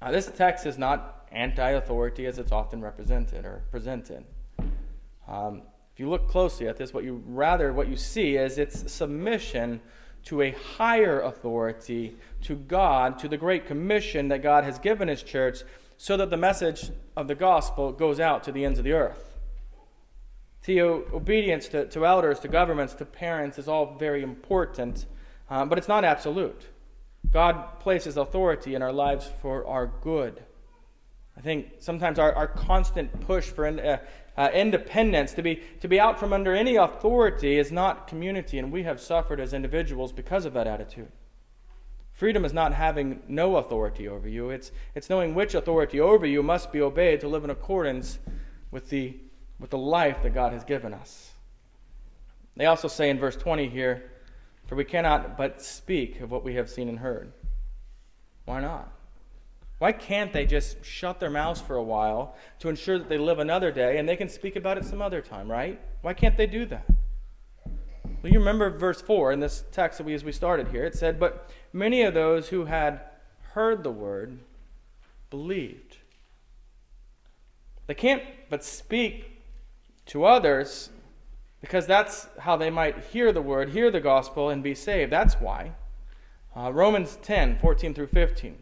Now, 0.00 0.10
this 0.10 0.26
text 0.26 0.66
is 0.66 0.78
not 0.78 1.26
anti 1.32 1.70
authority 1.70 2.26
as 2.26 2.38
it's 2.38 2.52
often 2.52 2.80
represented 2.80 3.44
or 3.44 3.62
presented. 3.70 4.24
Um, 5.26 5.62
if 5.92 6.00
you 6.00 6.08
look 6.08 6.28
closely 6.28 6.68
at 6.68 6.76
this, 6.76 6.94
what 6.94 7.04
you 7.04 7.22
rather 7.26 7.72
what 7.72 7.88
you 7.88 7.96
see 7.96 8.36
is 8.36 8.56
its 8.56 8.90
submission 8.92 9.80
to 10.24 10.42
a 10.42 10.50
higher 10.50 11.20
authority, 11.20 12.16
to 12.42 12.54
God, 12.54 13.18
to 13.18 13.28
the 13.28 13.36
great 13.36 13.66
commission 13.66 14.28
that 14.28 14.42
God 14.42 14.64
has 14.64 14.78
given 14.78 15.08
His 15.08 15.22
church 15.22 15.62
so 15.98 16.16
that 16.16 16.30
the 16.30 16.36
message 16.36 16.90
of 17.16 17.28
the 17.28 17.34
gospel 17.34 17.92
goes 17.92 18.20
out 18.20 18.44
to 18.44 18.52
the 18.52 18.64
ends 18.64 18.78
of 18.78 18.84
the 18.84 18.92
earth. 18.92 19.36
See, 20.62 20.80
obedience 20.80 21.68
to, 21.68 21.86
to 21.86 22.06
elders, 22.06 22.40
to 22.40 22.48
governments, 22.48 22.94
to 22.94 23.04
parents 23.04 23.58
is 23.58 23.68
all 23.68 23.96
very 23.98 24.22
important, 24.22 25.06
um, 25.50 25.68
but 25.68 25.76
it's 25.76 25.88
not 25.88 26.04
absolute. 26.04 26.62
God 27.30 27.80
places 27.80 28.16
authority 28.16 28.74
in 28.74 28.82
our 28.82 28.92
lives 28.92 29.30
for 29.42 29.66
our 29.66 29.86
good. 29.86 30.42
I 31.36 31.40
think 31.40 31.74
sometimes 31.78 32.18
our, 32.18 32.32
our 32.32 32.46
constant 32.46 33.20
push 33.20 33.46
for 33.46 33.66
in, 33.66 33.80
uh, 33.80 33.98
uh, 34.36 34.50
independence, 34.54 35.34
to 35.34 35.42
be, 35.42 35.62
to 35.80 35.88
be 35.88 35.98
out 35.98 36.20
from 36.20 36.32
under 36.32 36.54
any 36.54 36.76
authority, 36.76 37.58
is 37.58 37.72
not 37.72 38.06
community, 38.06 38.58
and 38.58 38.70
we 38.70 38.84
have 38.84 39.00
suffered 39.00 39.40
as 39.40 39.52
individuals 39.52 40.12
because 40.12 40.44
of 40.44 40.52
that 40.54 40.68
attitude. 40.68 41.10
Freedom 42.18 42.44
is 42.44 42.52
not 42.52 42.74
having 42.74 43.22
no 43.28 43.58
authority 43.58 44.08
over 44.08 44.28
you, 44.28 44.50
it's, 44.50 44.72
it's 44.96 45.08
knowing 45.08 45.36
which 45.36 45.54
authority 45.54 46.00
over 46.00 46.26
you 46.26 46.42
must 46.42 46.72
be 46.72 46.80
obeyed 46.80 47.20
to 47.20 47.28
live 47.28 47.44
in 47.44 47.50
accordance 47.50 48.18
with 48.72 48.90
the, 48.90 49.16
with 49.60 49.70
the 49.70 49.78
life 49.78 50.20
that 50.24 50.34
God 50.34 50.52
has 50.52 50.64
given 50.64 50.92
us. 50.92 51.30
They 52.56 52.66
also 52.66 52.88
say 52.88 53.08
in 53.08 53.20
verse 53.20 53.36
20 53.36 53.68
here, 53.68 54.10
For 54.66 54.74
we 54.74 54.82
cannot 54.82 55.36
but 55.36 55.62
speak 55.62 56.20
of 56.20 56.32
what 56.32 56.42
we 56.42 56.54
have 56.54 56.68
seen 56.68 56.88
and 56.88 56.98
heard. 56.98 57.32
Why 58.46 58.62
not? 58.62 58.92
Why 59.78 59.92
can't 59.92 60.32
they 60.32 60.44
just 60.44 60.84
shut 60.84 61.20
their 61.20 61.30
mouths 61.30 61.60
for 61.60 61.76
a 61.76 61.84
while 61.84 62.34
to 62.58 62.68
ensure 62.68 62.98
that 62.98 63.08
they 63.08 63.18
live 63.18 63.38
another 63.38 63.70
day 63.70 63.96
and 63.96 64.08
they 64.08 64.16
can 64.16 64.28
speak 64.28 64.56
about 64.56 64.76
it 64.76 64.84
some 64.84 65.00
other 65.00 65.20
time, 65.20 65.48
right? 65.48 65.80
Why 66.02 66.14
can't 66.14 66.36
they 66.36 66.48
do 66.48 66.66
that? 66.66 66.84
Well, 68.22 68.32
you 68.32 68.40
remember 68.40 68.70
verse 68.70 69.00
4 69.00 69.32
in 69.32 69.40
this 69.40 69.64
text 69.70 69.98
that 69.98 70.04
we, 70.04 70.14
as 70.14 70.24
we 70.24 70.32
started 70.32 70.68
here. 70.68 70.84
It 70.84 70.96
said, 70.96 71.20
But 71.20 71.50
many 71.72 72.02
of 72.02 72.14
those 72.14 72.48
who 72.48 72.64
had 72.64 73.00
heard 73.52 73.84
the 73.84 73.92
word 73.92 74.38
believed. 75.30 75.98
They 77.86 77.94
can't 77.94 78.22
but 78.50 78.64
speak 78.64 79.40
to 80.06 80.24
others 80.24 80.90
because 81.60 81.86
that's 81.86 82.28
how 82.40 82.56
they 82.56 82.70
might 82.70 83.04
hear 83.06 83.32
the 83.32 83.42
word, 83.42 83.70
hear 83.70 83.90
the 83.90 84.00
gospel, 84.00 84.50
and 84.50 84.62
be 84.62 84.74
saved. 84.74 85.12
That's 85.12 85.34
why. 85.34 85.72
Uh, 86.56 86.72
Romans 86.72 87.18
10 87.22 87.58
14 87.58 87.94
through 87.94 88.08
15 88.08 88.58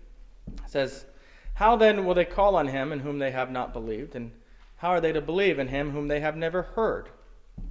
says, 0.67 1.07
How 1.55 1.77
then 1.77 2.05
will 2.05 2.15
they 2.15 2.25
call 2.27 2.57
on 2.57 2.69
him 2.69 2.93
in 2.93 3.01
whom 3.01 3.19
they 3.19 3.31
have 3.31 3.51
not 3.51 3.73
believed? 3.73 4.15
And 4.15 4.33
how 4.77 4.91
are 4.91 5.01
they 5.01 5.13
to 5.13 5.21
believe 5.23 5.59
in 5.59 5.69
him 5.69 5.93
whom 5.93 6.09
they 6.09 6.21
have 6.21 6.37
never 6.37 6.63
heard? 6.63 7.09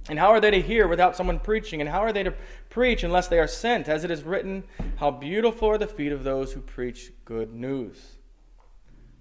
And 0.08 0.18
how 0.18 0.28
are 0.28 0.40
they 0.40 0.52
to 0.52 0.62
hear 0.62 0.86
without 0.86 1.16
someone 1.16 1.40
preaching? 1.40 1.80
And 1.80 1.90
how 1.90 2.00
are 2.00 2.12
they 2.12 2.22
to 2.22 2.34
preach 2.70 3.02
unless 3.02 3.28
they 3.28 3.38
are 3.38 3.48
sent? 3.48 3.88
As 3.88 4.04
it 4.04 4.10
is 4.10 4.22
written, 4.22 4.64
How 4.96 5.10
beautiful 5.10 5.68
are 5.68 5.78
the 5.78 5.86
feet 5.86 6.12
of 6.12 6.22
those 6.22 6.52
who 6.52 6.60
preach 6.60 7.12
good 7.24 7.52
news. 7.52 8.16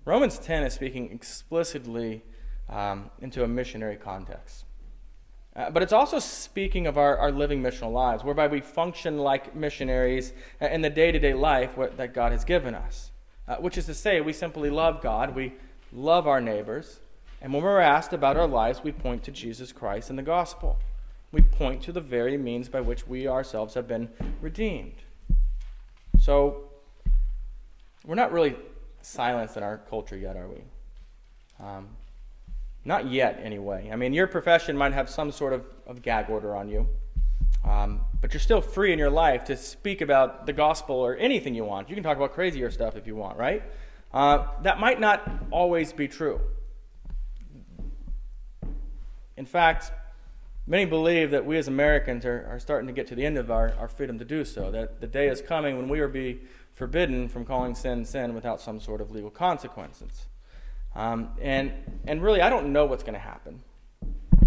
Romans 0.06 0.38
10 0.38 0.64
is 0.64 0.74
speaking 0.74 1.12
explicitly 1.12 2.24
um, 2.70 3.10
into 3.20 3.44
a 3.44 3.48
missionary 3.48 3.96
context. 3.96 4.66
Uh, 5.56 5.70
but 5.72 5.82
it's 5.82 5.94
also 5.94 6.20
speaking 6.20 6.86
of 6.86 6.98
our, 6.98 7.18
our 7.18 7.32
living 7.32 7.64
missional 7.64 7.92
lives, 7.92 8.24
whereby 8.24 8.46
we 8.46 8.60
function 8.60 9.18
like 9.18 9.56
missionaries 9.56 10.34
in 10.60 10.82
the 10.82 10.90
day 10.90 11.12
to 11.12 11.18
day 11.18 11.34
life 11.34 11.78
what, 11.78 11.98
that 11.98 12.14
God 12.14 12.32
has 12.32 12.44
given 12.44 12.76
us. 12.76 13.12
Uh, 13.48 13.56
which 13.58 13.78
is 13.78 13.86
to 13.86 13.94
say, 13.94 14.22
we 14.22 14.34
simply 14.34 14.70
love 14.70 15.02
God, 15.02 15.36
we 15.36 15.54
love 15.92 16.28
our 16.28 16.42
neighbors, 16.42 17.00
and 17.46 17.54
when 17.54 17.62
we're 17.62 17.80
asked 17.80 18.12
about 18.12 18.38
our 18.38 18.48
lives, 18.48 18.82
we 18.84 18.92
point 18.92 19.22
to 19.26 19.32
Jesus 19.32 19.72
Christ 19.72 20.10
and 20.10 20.18
the 20.18 20.24
gospel. 20.24 20.80
We 21.32 21.44
point 21.44 21.84
to 21.84 21.92
the 21.92 22.02
very 22.02 22.40
means 22.40 22.70
by 22.70 22.82
which 22.82 23.06
we 23.06 23.28
ourselves 23.28 23.76
have 23.76 23.88
been 23.88 24.10
redeemed. 24.42 24.96
So, 26.20 26.72
we're 28.04 28.16
not 28.16 28.32
really 28.32 28.56
silenced 29.04 29.58
in 29.58 29.62
our 29.62 29.78
culture 29.78 30.18
yet, 30.18 30.36
are 30.36 30.48
we? 30.48 30.64
Um, 31.64 31.90
not 32.84 33.12
yet, 33.12 33.40
anyway. 33.44 33.92
I 33.94 33.96
mean, 33.96 34.12
your 34.12 34.26
profession 34.26 34.76
might 34.76 34.94
have 34.94 35.08
some 35.08 35.32
sort 35.32 35.54
of, 35.54 35.68
of 35.86 36.02
gag 36.02 36.32
order 36.32 36.56
on 36.56 36.68
you, 36.68 36.90
um, 37.64 38.02
but 38.22 38.34
you're 38.34 38.42
still 38.42 38.60
free 38.60 38.92
in 38.92 38.98
your 38.98 39.12
life 39.12 39.44
to 39.44 39.56
speak 39.56 40.02
about 40.02 40.48
the 40.48 40.54
gospel 40.54 40.96
or 40.96 41.16
anything 41.18 41.54
you 41.54 41.64
want. 41.64 41.90
You 41.90 41.96
can 41.96 42.04
talk 42.04 42.18
about 42.18 42.34
crazier 42.34 42.72
stuff 42.72 42.96
if 42.96 43.06
you 43.06 43.16
want, 43.16 43.38
right? 43.38 43.62
Uh, 44.12 44.48
that 44.64 44.80
might 44.80 45.00
not 45.00 45.30
always 45.52 45.94
be 45.94 46.08
true. 46.08 46.42
In 49.38 49.46
fact, 49.46 49.92
many 50.66 50.86
believe 50.86 51.32
that 51.32 51.46
we 51.46 51.58
as 51.58 51.68
Americans 51.68 52.26
are, 52.26 52.48
are 52.50 52.60
starting 52.60 52.88
to 52.88 52.94
get 52.94 53.08
to 53.08 53.16
the 53.16 53.26
end 53.26 53.38
of 53.38 53.52
our, 53.52 53.74
our 53.80 53.88
freedom 53.88 54.18
to 54.20 54.26
do 54.26 54.46
so, 54.46 54.72
that 54.72 55.02
the 55.02 55.08
day 55.08 55.28
is 55.28 55.42
coming 55.42 55.78
when 55.78 55.90
we 55.90 56.00
will 56.02 56.08
be 56.08 56.40
forbidden 56.72 57.28
from 57.28 57.46
calling 57.46 57.76
sin 57.76 58.06
sin 58.06 58.34
without 58.34 58.62
some 58.62 58.80
sort 58.80 59.02
of 59.02 59.12
legal 59.12 59.30
consequences. 59.30 60.26
Um, 60.96 61.30
and, 61.42 61.74
and 62.08 62.22
really, 62.22 62.42
I 62.42 62.50
don't 62.50 62.72
know 62.72 62.86
what's 62.86 63.04
going 63.04 63.16
to 63.16 63.20
happen. 63.20 63.62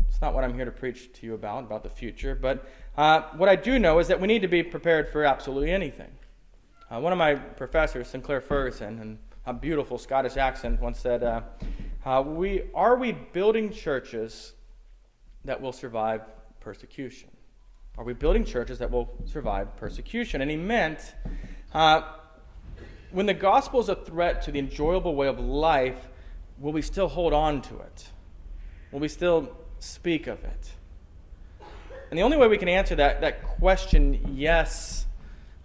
It's 0.08 0.22
not 0.22 0.34
what 0.34 0.44
I'm 0.44 0.54
here 0.54 0.64
to 0.64 0.70
preach 0.70 1.12
to 1.14 1.26
you 1.26 1.34
about, 1.34 1.64
about 1.64 1.82
the 1.82 1.90
future. 1.90 2.34
But 2.34 2.66
uh, 2.96 3.22
what 3.36 3.48
I 3.48 3.56
do 3.56 3.78
know 3.78 3.98
is 3.98 4.08
that 4.08 4.20
we 4.20 4.26
need 4.26 4.42
to 4.42 4.48
be 4.48 4.62
prepared 4.62 5.08
for 5.08 5.24
absolutely 5.24 5.70
anything. 5.70 6.10
Uh, 6.90 7.00
one 7.00 7.12
of 7.12 7.18
my 7.18 7.34
professors, 7.34 8.08
Sinclair 8.08 8.40
Ferguson, 8.40 8.98
and 8.98 9.18
a 9.46 9.52
beautiful 9.52 9.98
Scottish 9.98 10.36
accent, 10.36 10.80
once 10.80 10.98
said, 10.98 11.22
uh, 11.22 11.42
uh 12.04 12.22
we, 12.26 12.62
Are 12.74 12.96
we 12.96 13.12
building 13.12 13.70
churches 13.70 14.54
that 15.44 15.60
will 15.60 15.72
survive 15.72 16.22
persecution? 16.60 17.30
Are 17.96 18.04
we 18.04 18.12
building 18.12 18.44
churches 18.44 18.78
that 18.78 18.90
will 18.90 19.12
survive 19.24 19.76
persecution? 19.76 20.40
And 20.40 20.50
he 20.50 20.56
meant 20.56 21.14
uh, 21.72 22.02
when 23.10 23.26
the 23.26 23.34
gospel 23.34 23.80
is 23.80 23.88
a 23.88 23.96
threat 23.96 24.42
to 24.42 24.52
the 24.52 24.58
enjoyable 24.58 25.14
way 25.14 25.26
of 25.26 25.38
life, 25.38 26.08
will 26.58 26.72
we 26.72 26.82
still 26.82 27.08
hold 27.08 27.32
on 27.32 27.62
to 27.62 27.78
it? 27.78 28.10
Will 28.92 29.00
we 29.00 29.08
still 29.08 29.56
speak 29.78 30.26
of 30.26 30.42
it? 30.44 30.72
And 32.10 32.18
the 32.18 32.22
only 32.22 32.36
way 32.36 32.48
we 32.48 32.56
can 32.56 32.68
answer 32.68 32.94
that, 32.94 33.20
that 33.20 33.42
question, 33.42 34.32
yes, 34.34 35.06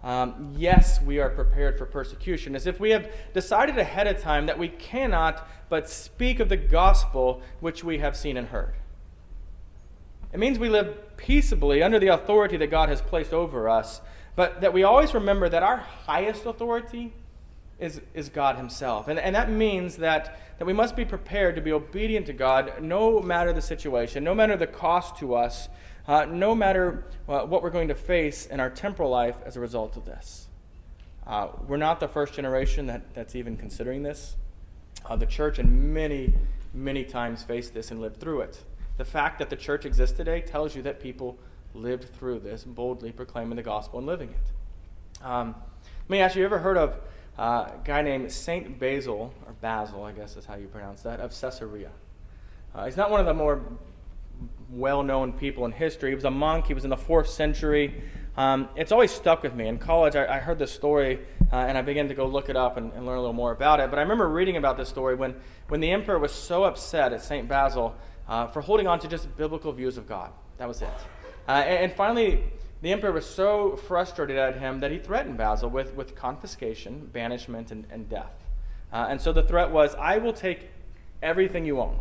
um, 0.02 0.52
yes, 0.56 1.00
we 1.00 1.18
are 1.18 1.30
prepared 1.30 1.78
for 1.78 1.86
persecution, 1.86 2.54
is 2.54 2.66
if 2.66 2.78
we 2.78 2.90
have 2.90 3.10
decided 3.32 3.78
ahead 3.78 4.06
of 4.06 4.20
time 4.20 4.46
that 4.46 4.58
we 4.58 4.68
cannot 4.68 5.48
but 5.70 5.88
speak 5.88 6.40
of 6.40 6.50
the 6.50 6.56
gospel 6.56 7.40
which 7.60 7.82
we 7.82 7.98
have 7.98 8.16
seen 8.16 8.36
and 8.36 8.48
heard. 8.48 8.74
It 10.34 10.40
means 10.40 10.58
we 10.58 10.68
live 10.68 11.16
peaceably 11.16 11.80
under 11.80 12.00
the 12.00 12.08
authority 12.08 12.56
that 12.56 12.66
God 12.66 12.88
has 12.88 13.00
placed 13.00 13.32
over 13.32 13.68
us, 13.68 14.00
but 14.34 14.62
that 14.62 14.72
we 14.72 14.82
always 14.82 15.14
remember 15.14 15.48
that 15.48 15.62
our 15.62 15.76
highest 15.76 16.44
authority 16.44 17.12
is, 17.78 18.00
is 18.14 18.30
God 18.30 18.56
Himself. 18.56 19.06
And, 19.06 19.16
and 19.16 19.32
that 19.36 19.48
means 19.48 19.98
that, 19.98 20.40
that 20.58 20.64
we 20.64 20.72
must 20.72 20.96
be 20.96 21.04
prepared 21.04 21.54
to 21.54 21.62
be 21.62 21.70
obedient 21.70 22.26
to 22.26 22.32
God 22.32 22.82
no 22.82 23.20
matter 23.20 23.52
the 23.52 23.62
situation, 23.62 24.24
no 24.24 24.34
matter 24.34 24.56
the 24.56 24.66
cost 24.66 25.16
to 25.18 25.36
us, 25.36 25.68
uh, 26.08 26.24
no 26.24 26.52
matter 26.52 27.04
uh, 27.28 27.42
what 27.42 27.62
we're 27.62 27.70
going 27.70 27.88
to 27.88 27.94
face 27.94 28.46
in 28.46 28.58
our 28.58 28.70
temporal 28.70 29.10
life 29.10 29.36
as 29.46 29.56
a 29.56 29.60
result 29.60 29.96
of 29.96 30.04
this. 30.04 30.48
Uh, 31.28 31.46
we're 31.68 31.76
not 31.76 32.00
the 32.00 32.08
first 32.08 32.34
generation 32.34 32.86
that, 32.86 33.14
that's 33.14 33.36
even 33.36 33.56
considering 33.56 34.02
this. 34.02 34.34
Uh, 35.06 35.14
the 35.14 35.26
church, 35.26 35.60
and 35.60 35.94
many, 35.94 36.34
many 36.72 37.04
times, 37.04 37.44
faced 37.44 37.72
this 37.72 37.92
and 37.92 38.00
lived 38.00 38.18
through 38.18 38.40
it. 38.40 38.64
The 38.96 39.04
fact 39.04 39.38
that 39.40 39.50
the 39.50 39.56
church 39.56 39.84
exists 39.84 40.16
today 40.16 40.40
tells 40.40 40.76
you 40.76 40.82
that 40.82 41.00
people 41.00 41.36
lived 41.74 42.14
through 42.14 42.40
this, 42.40 42.64
boldly 42.64 43.10
proclaiming 43.12 43.56
the 43.56 43.62
gospel 43.62 43.98
and 43.98 44.06
living 44.06 44.30
it. 44.30 45.24
Um, 45.24 45.54
let 46.02 46.10
me 46.10 46.20
ask 46.20 46.36
you, 46.36 46.40
you 46.40 46.46
ever 46.46 46.58
heard 46.58 46.76
of 46.76 46.96
uh, 47.38 47.70
a 47.74 47.80
guy 47.84 48.02
named 48.02 48.30
Saint 48.30 48.78
Basil, 48.78 49.34
or 49.46 49.52
Basil, 49.54 50.04
I 50.04 50.12
guess 50.12 50.36
is 50.36 50.44
how 50.44 50.54
you 50.54 50.68
pronounce 50.68 51.02
that, 51.02 51.18
of 51.18 51.38
Caesarea. 51.38 51.90
Uh, 52.74 52.84
he's 52.84 52.96
not 52.96 53.10
one 53.10 53.20
of 53.20 53.26
the 53.26 53.34
more 53.34 53.62
well 54.70 55.02
known 55.02 55.32
people 55.32 55.64
in 55.64 55.72
history. 55.72 56.10
He 56.10 56.14
was 56.14 56.24
a 56.24 56.30
monk, 56.30 56.66
he 56.66 56.74
was 56.74 56.84
in 56.84 56.90
the 56.90 56.96
fourth 56.96 57.28
century. 57.28 58.02
Um, 58.36 58.68
it's 58.74 58.90
always 58.90 59.12
stuck 59.12 59.42
with 59.42 59.54
me. 59.54 59.68
In 59.68 59.78
college, 59.78 60.16
I, 60.16 60.36
I 60.36 60.38
heard 60.40 60.58
this 60.58 60.72
story 60.72 61.20
uh, 61.52 61.56
and 61.56 61.78
I 61.78 61.82
began 61.82 62.08
to 62.08 62.14
go 62.14 62.26
look 62.26 62.48
it 62.48 62.56
up 62.56 62.76
and, 62.76 62.92
and, 62.92 63.06
learn 63.06 63.16
a 63.16 63.20
little 63.20 63.32
more 63.32 63.52
about 63.52 63.78
it. 63.78 63.90
But 63.90 64.00
I 64.00 64.02
remember 64.02 64.28
reading 64.28 64.56
about 64.56 64.76
this 64.76 64.88
story 64.88 65.14
when, 65.14 65.36
when 65.68 65.80
the 65.80 65.92
emperor 65.92 66.18
was 66.18 66.32
so 66.32 66.64
upset 66.64 67.12
at 67.12 67.22
St. 67.22 67.46
Basil 67.46 67.94
uh, 68.28 68.46
for 68.46 68.60
holding 68.60 68.86
on 68.86 68.98
to 69.00 69.08
just 69.08 69.36
biblical 69.36 69.72
views 69.72 69.96
of 69.96 70.08
God. 70.08 70.32
That 70.58 70.68
was 70.68 70.82
it. 70.82 70.88
Uh, 71.48 71.52
and, 71.52 71.84
and 71.84 71.92
finally, 71.92 72.44
the 72.82 72.92
emperor 72.92 73.12
was 73.12 73.26
so 73.26 73.76
frustrated 73.76 74.36
at 74.36 74.58
him 74.58 74.80
that 74.80 74.90
he 74.90 74.98
threatened 74.98 75.36
Basil 75.36 75.70
with, 75.70 75.94
with 75.94 76.14
confiscation, 76.14 77.06
banishment, 77.12 77.70
and, 77.70 77.86
and 77.90 78.08
death. 78.08 78.44
Uh, 78.92 79.06
and 79.08 79.20
so 79.20 79.32
the 79.32 79.42
threat 79.42 79.70
was 79.70 79.94
I 79.94 80.18
will 80.18 80.32
take 80.32 80.70
everything 81.22 81.64
you 81.64 81.80
own. 81.80 81.98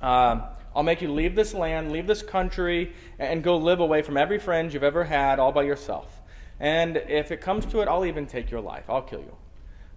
Um, 0.00 0.42
I'll 0.74 0.82
make 0.82 1.02
you 1.02 1.12
leave 1.12 1.34
this 1.34 1.52
land, 1.52 1.90
leave 1.90 2.06
this 2.06 2.22
country, 2.22 2.92
and 3.18 3.42
go 3.42 3.56
live 3.56 3.80
away 3.80 4.02
from 4.02 4.16
every 4.16 4.38
friend 4.38 4.72
you've 4.72 4.84
ever 4.84 5.04
had 5.04 5.38
all 5.38 5.52
by 5.52 5.62
yourself. 5.62 6.20
And 6.60 6.96
if 6.96 7.32
it 7.32 7.40
comes 7.40 7.66
to 7.66 7.80
it, 7.80 7.88
I'll 7.88 8.04
even 8.04 8.26
take 8.26 8.50
your 8.50 8.60
life. 8.60 8.84
I'll 8.88 9.02
kill 9.02 9.20
you. 9.20 9.36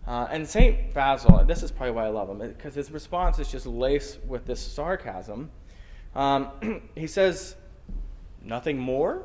Uh, 0.06 0.28
and 0.30 0.48
St. 0.48 0.94
Basil, 0.94 1.44
this 1.46 1.63
is 1.63 1.72
probably 1.72 1.92
why 1.92 2.06
I 2.06 2.10
love 2.10 2.30
him, 2.30 2.39
because 2.39 2.76
his 2.76 2.92
response 2.92 3.39
is 3.39 3.50
just 3.50 3.66
laced 3.66 4.20
with 4.26 4.46
this 4.46 4.60
sarcasm. 4.60 5.50
Um, 6.16 6.82
he 6.96 7.08
says, 7.08 7.56
Nothing 8.44 8.78
more? 8.78 9.24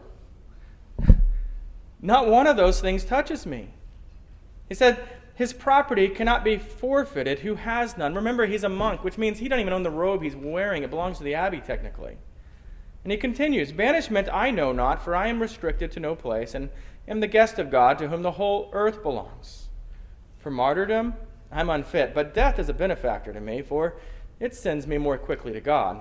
Not 2.00 2.28
one 2.28 2.46
of 2.46 2.56
those 2.56 2.80
things 2.80 3.04
touches 3.04 3.44
me. 3.44 3.70
He 4.68 4.74
said, 4.74 5.02
His 5.34 5.52
property 5.52 6.08
cannot 6.08 6.44
be 6.44 6.56
forfeited 6.56 7.40
who 7.40 7.56
has 7.56 7.98
none. 7.98 8.14
Remember, 8.14 8.46
he's 8.46 8.62
a 8.62 8.68
monk, 8.68 9.02
which 9.02 9.18
means 9.18 9.38
he 9.38 9.48
doesn't 9.48 9.60
even 9.60 9.72
own 9.72 9.82
the 9.82 9.90
robe 9.90 10.22
he's 10.22 10.36
wearing. 10.36 10.84
It 10.84 10.90
belongs 10.90 11.18
to 11.18 11.24
the 11.24 11.34
abbey, 11.34 11.60
technically. 11.60 12.16
And 13.02 13.10
he 13.10 13.18
continues 13.18 13.72
Banishment 13.72 14.28
I 14.32 14.52
know 14.52 14.72
not, 14.72 15.02
for 15.02 15.16
I 15.16 15.26
am 15.26 15.42
restricted 15.42 15.90
to 15.92 16.00
no 16.00 16.14
place, 16.14 16.54
and 16.54 16.70
am 17.08 17.18
the 17.18 17.26
guest 17.26 17.58
of 17.58 17.70
God, 17.70 17.98
to 17.98 18.08
whom 18.08 18.22
the 18.22 18.32
whole 18.32 18.70
earth 18.72 19.02
belongs. 19.02 19.67
For 20.38 20.50
martyrdom, 20.50 21.14
I'm 21.50 21.70
unfit, 21.70 22.14
but 22.14 22.34
death 22.34 22.58
is 22.58 22.68
a 22.68 22.74
benefactor 22.74 23.32
to 23.32 23.40
me, 23.40 23.62
for 23.62 23.96
it 24.38 24.54
sends 24.54 24.86
me 24.86 24.98
more 24.98 25.18
quickly 25.18 25.52
to 25.52 25.60
God, 25.60 26.00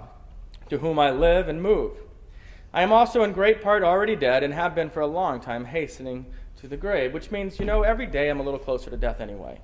to 0.70 0.78
whom 0.78 1.00
I 1.00 1.12
live 1.12 1.48
and 1.48 1.62
move. 1.62 1.98
I 2.74 2.84
am 2.84 2.92
also 2.92 3.24
in 3.24 3.32
great 3.32 3.62
part 3.62 3.84
already 3.84 4.16
dead 4.16 4.44
and 4.44 4.54
have 4.54 4.76
been 4.76 4.90
for 4.90 5.00
a 5.00 5.08
long 5.08 5.40
time 5.40 5.66
hastening 5.66 6.26
to 6.58 6.68
the 6.68 6.78
grave, 6.78 7.14
which 7.14 7.32
means, 7.32 7.60
you 7.60 7.66
know, 7.66 7.84
every 7.84 8.06
day 8.06 8.30
I'm 8.30 8.40
a 8.40 8.44
little 8.44 8.60
closer 8.60 8.90
to 8.90 8.98
death 8.98 9.22
anyway. 9.22 9.60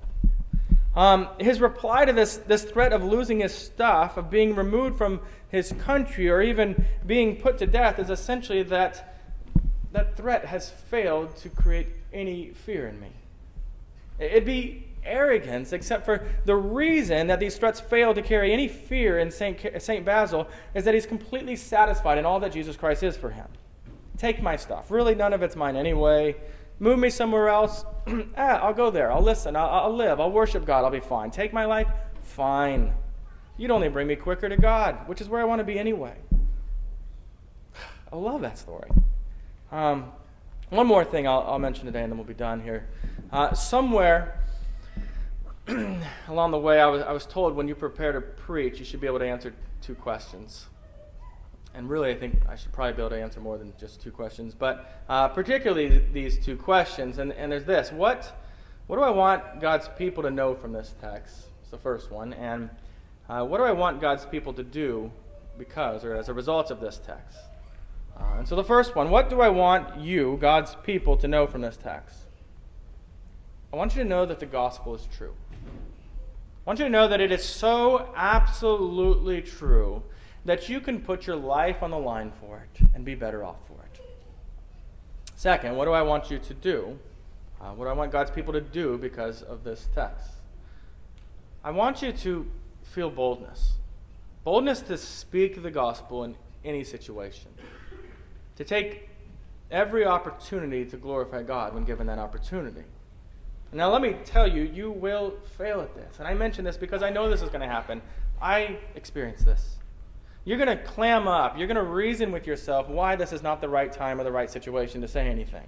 Um, 0.96 1.28
his 1.40 1.60
reply 1.60 2.06
to 2.06 2.14
this, 2.14 2.38
this 2.38 2.64
threat 2.64 2.94
of 2.94 3.04
losing 3.04 3.40
his 3.40 3.54
stuff, 3.54 4.16
of 4.18 4.30
being 4.30 4.56
removed 4.56 4.98
from 4.98 5.22
his 5.50 5.74
country, 5.80 6.30
or 6.30 6.42
even 6.42 6.86
being 7.06 7.36
put 7.36 7.58
to 7.60 7.68
death 7.68 8.00
is 8.00 8.10
essentially 8.10 8.64
that 8.64 9.10
that 9.92 10.18
threat 10.18 10.46
has 10.46 10.72
failed 10.72 11.36
to 11.38 11.50
create 11.50 11.88
any 12.12 12.50
fear 12.50 12.88
in 12.88 13.00
me. 13.00 13.12
It'd 14.24 14.46
be 14.46 14.88
arrogance, 15.06 15.74
except 15.74 16.06
for 16.06 16.26
the 16.46 16.56
reason 16.56 17.28
that 17.28 17.40
these 17.40 17.58
threats 17.58 17.80
fail 17.80 18.14
to 18.14 18.22
carry 18.22 18.54
any 18.54 18.68
fear 18.68 19.20
in 19.20 19.30
St. 19.32 19.82
Saint 19.82 20.06
Basil 20.06 20.48
is 20.74 20.86
that 20.86 20.94
he's 20.94 21.06
completely 21.06 21.56
satisfied 21.56 22.18
in 22.18 22.26
all 22.26 22.40
that 22.40 22.52
Jesus 22.52 22.78
Christ 22.78 23.04
is 23.04 23.18
for 23.18 23.30
him. 23.30 23.48
Take 24.18 24.42
my 24.42 24.56
stuff. 24.56 24.92
Really, 24.92 25.16
none 25.16 25.34
of 25.34 25.44
it's 25.44 25.56
mine 25.56 25.76
anyway. 25.76 26.36
Move 26.80 27.00
me 27.00 27.10
somewhere 27.10 27.50
else. 27.50 27.86
ah, 28.38 28.60
I'll 28.62 28.74
go 28.74 28.90
there. 28.90 29.12
I'll 29.12 29.22
listen. 29.22 29.56
I'll, 29.56 29.70
I'll 29.70 29.96
live. 29.96 30.20
I'll 30.20 30.32
worship 30.32 30.66
God. 30.66 30.84
I'll 30.84 30.92
be 30.92 31.00
fine. 31.00 31.32
Take 31.32 31.54
my 31.54 31.66
life. 31.66 31.88
Fine. 32.24 32.94
You'd 33.58 33.72
only 33.72 33.90
bring 33.90 34.08
me 34.08 34.16
quicker 34.16 34.50
to 34.50 34.58
God, 34.58 35.08
which 35.08 35.22
is 35.22 35.30
where 35.30 35.42
I 35.42 35.46
want 35.46 35.60
to 35.60 35.64
be 35.64 35.78
anyway. 35.78 36.16
I 38.12 38.16
love 38.16 38.42
that 38.42 38.58
story. 38.58 38.90
Um, 39.72 40.12
one 40.70 40.88
more 40.88 41.04
thing 41.04 41.28
I'll, 41.28 41.42
I'll, 41.48 41.60
mention 41.60 41.86
today, 41.86 42.02
and 42.04 42.12
then 42.12 42.18
we'll 42.18 42.28
be 42.28 42.34
done 42.34 42.62
here. 42.62 42.88
Uh, 43.34 43.52
somewhere 43.56 44.40
along 46.28 46.52
the 46.52 46.60
way, 46.60 46.80
I 46.80 46.86
was, 46.86 47.02
I 47.02 47.12
was 47.12 47.26
told 47.26 47.56
when 47.56 47.68
you 47.68 47.74
prepare 47.74 48.12
to 48.12 48.22
preach, 48.22 48.78
you 48.78 48.86
should 48.86 49.02
be 49.02 49.08
able 49.08 49.18
to 49.18 49.26
answer 49.26 49.56
two 49.82 49.96
questions. 49.96 50.68
and 51.74 51.90
really, 51.90 52.12
I 52.12 52.16
think 52.16 52.44
I 52.48 52.56
should 52.56 52.72
probably 52.72 52.94
be 52.94 53.02
able 53.02 53.10
to 53.10 53.20
answer 53.20 53.40
more 53.40 53.58
than 53.58 53.74
just 53.80 54.00
two 54.00 54.12
questions, 54.12 54.54
but 54.54 55.04
uh, 55.10 55.30
particularly 55.30 56.06
these 56.14 56.46
two 56.46 56.56
questions. 56.56 57.18
And, 57.18 57.34
and 57.34 57.52
there's 57.52 57.64
this 57.64 57.92
what, 57.92 58.40
what 58.86 58.98
do 58.98 59.02
I 59.02 59.10
want 59.10 59.60
God's 59.60 59.90
people 59.98 60.22
to 60.22 60.30
know 60.30 60.54
from 60.54 60.72
this 60.72 60.94
text? 61.02 61.48
It's 61.64 61.72
the 61.72 61.80
first 61.80 62.12
one. 62.12 62.34
And 62.34 62.70
uh, 63.28 63.44
what 63.46 63.58
do 63.58 63.64
I 63.64 63.72
want 63.72 64.00
God's 64.00 64.28
people 64.28 64.54
to 64.54 64.64
do 64.64 65.12
because 65.58 66.06
or 66.06 66.16
as 66.16 66.30
a 66.30 66.36
result 66.36 66.70
of 66.70 66.80
this 66.80 67.02
text? 67.04 67.40
Uh, 68.16 68.36
and 68.38 68.48
so 68.48 68.56
the 68.56 68.64
first 68.64 68.96
one 68.96 69.10
what 69.10 69.28
do 69.28 69.42
I 69.42 69.50
want 69.50 70.00
you, 70.00 70.38
God's 70.40 70.76
people, 70.84 71.18
to 71.18 71.28
know 71.28 71.48
from 71.48 71.62
this 71.62 71.78
text? 71.78 72.23
I 73.74 73.76
want 73.76 73.96
you 73.96 74.04
to 74.04 74.08
know 74.08 74.28
that 74.28 74.40
the 74.40 74.46
gospel 74.46 74.94
is 74.94 75.08
true. 75.18 75.34
I 75.52 76.70
want 76.70 76.78
you 76.78 76.86
to 76.86 76.92
know 76.92 77.08
that 77.08 77.20
it 77.20 77.32
is 77.32 77.44
so 77.44 78.14
absolutely 78.16 79.42
true 79.42 80.04
that 80.46 80.70
you 80.70 80.80
can 80.80 81.02
put 81.02 81.26
your 81.26 81.36
life 81.36 81.82
on 81.82 81.90
the 81.90 81.98
line 81.98 82.32
for 82.40 82.58
it 82.60 82.86
and 82.94 83.04
be 83.04 83.16
better 83.16 83.44
off 83.44 83.58
for 83.68 83.84
it. 83.84 84.00
Second, 85.36 85.76
what 85.76 85.86
do 85.86 85.92
I 85.92 86.04
want 86.04 86.30
you 86.30 86.38
to 86.38 86.54
do? 86.54 87.00
Uh, 87.60 87.72
what 87.72 87.86
do 87.86 87.90
I 87.90 87.94
want 87.94 88.12
God's 88.12 88.30
people 88.30 88.54
to 88.54 88.62
do 88.62 88.96
because 89.00 89.42
of 89.42 89.64
this 89.64 89.90
text? 89.96 90.30
I 91.64 91.72
want 91.72 92.04
you 92.04 92.12
to 92.12 92.46
feel 92.84 93.10
boldness. 93.10 93.74
Boldness 94.44 94.82
to 94.82 95.00
speak 95.00 95.64
the 95.64 95.72
gospel 95.72 96.24
in 96.26 96.36
any 96.64 96.84
situation. 96.84 97.50
To 98.58 98.64
take 98.64 99.10
every 99.72 100.06
opportunity 100.06 100.86
to 100.86 100.96
glorify 100.96 101.42
God 101.42 101.74
when 101.74 101.86
given 101.86 102.06
that 102.06 102.20
opportunity. 102.20 102.84
Now, 103.74 103.92
let 103.92 104.02
me 104.02 104.16
tell 104.26 104.48
you, 104.48 104.64
you 104.64 104.92
will 104.92 105.34
fail 105.58 105.82
at 105.82 105.96
this. 105.96 106.20
And 106.20 106.28
I 106.28 106.34
mention 106.34 106.64
this 106.64 106.78
because 106.78 107.02
I 107.02 107.10
know 107.10 107.30
this 107.30 107.42
is 107.42 107.50
going 107.50 107.62
to 107.62 107.68
happen. 107.68 108.02
I 108.42 108.78
experienced 108.96 109.46
this. 109.46 109.78
You're 110.46 110.58
going 110.58 110.78
to 110.78 110.84
clam 110.84 111.28
up. 111.28 111.58
You're 111.58 111.68
going 111.68 111.78
to 111.78 111.84
reason 111.84 112.32
with 112.32 112.46
yourself 112.46 112.88
why 112.90 113.16
this 113.16 113.32
is 113.32 113.42
not 113.42 113.62
the 113.62 113.70
right 113.70 113.92
time 113.92 114.20
or 114.20 114.24
the 114.24 114.32
right 114.32 114.52
situation 114.52 115.02
to 115.02 115.08
say 115.08 115.28
anything. 115.28 115.68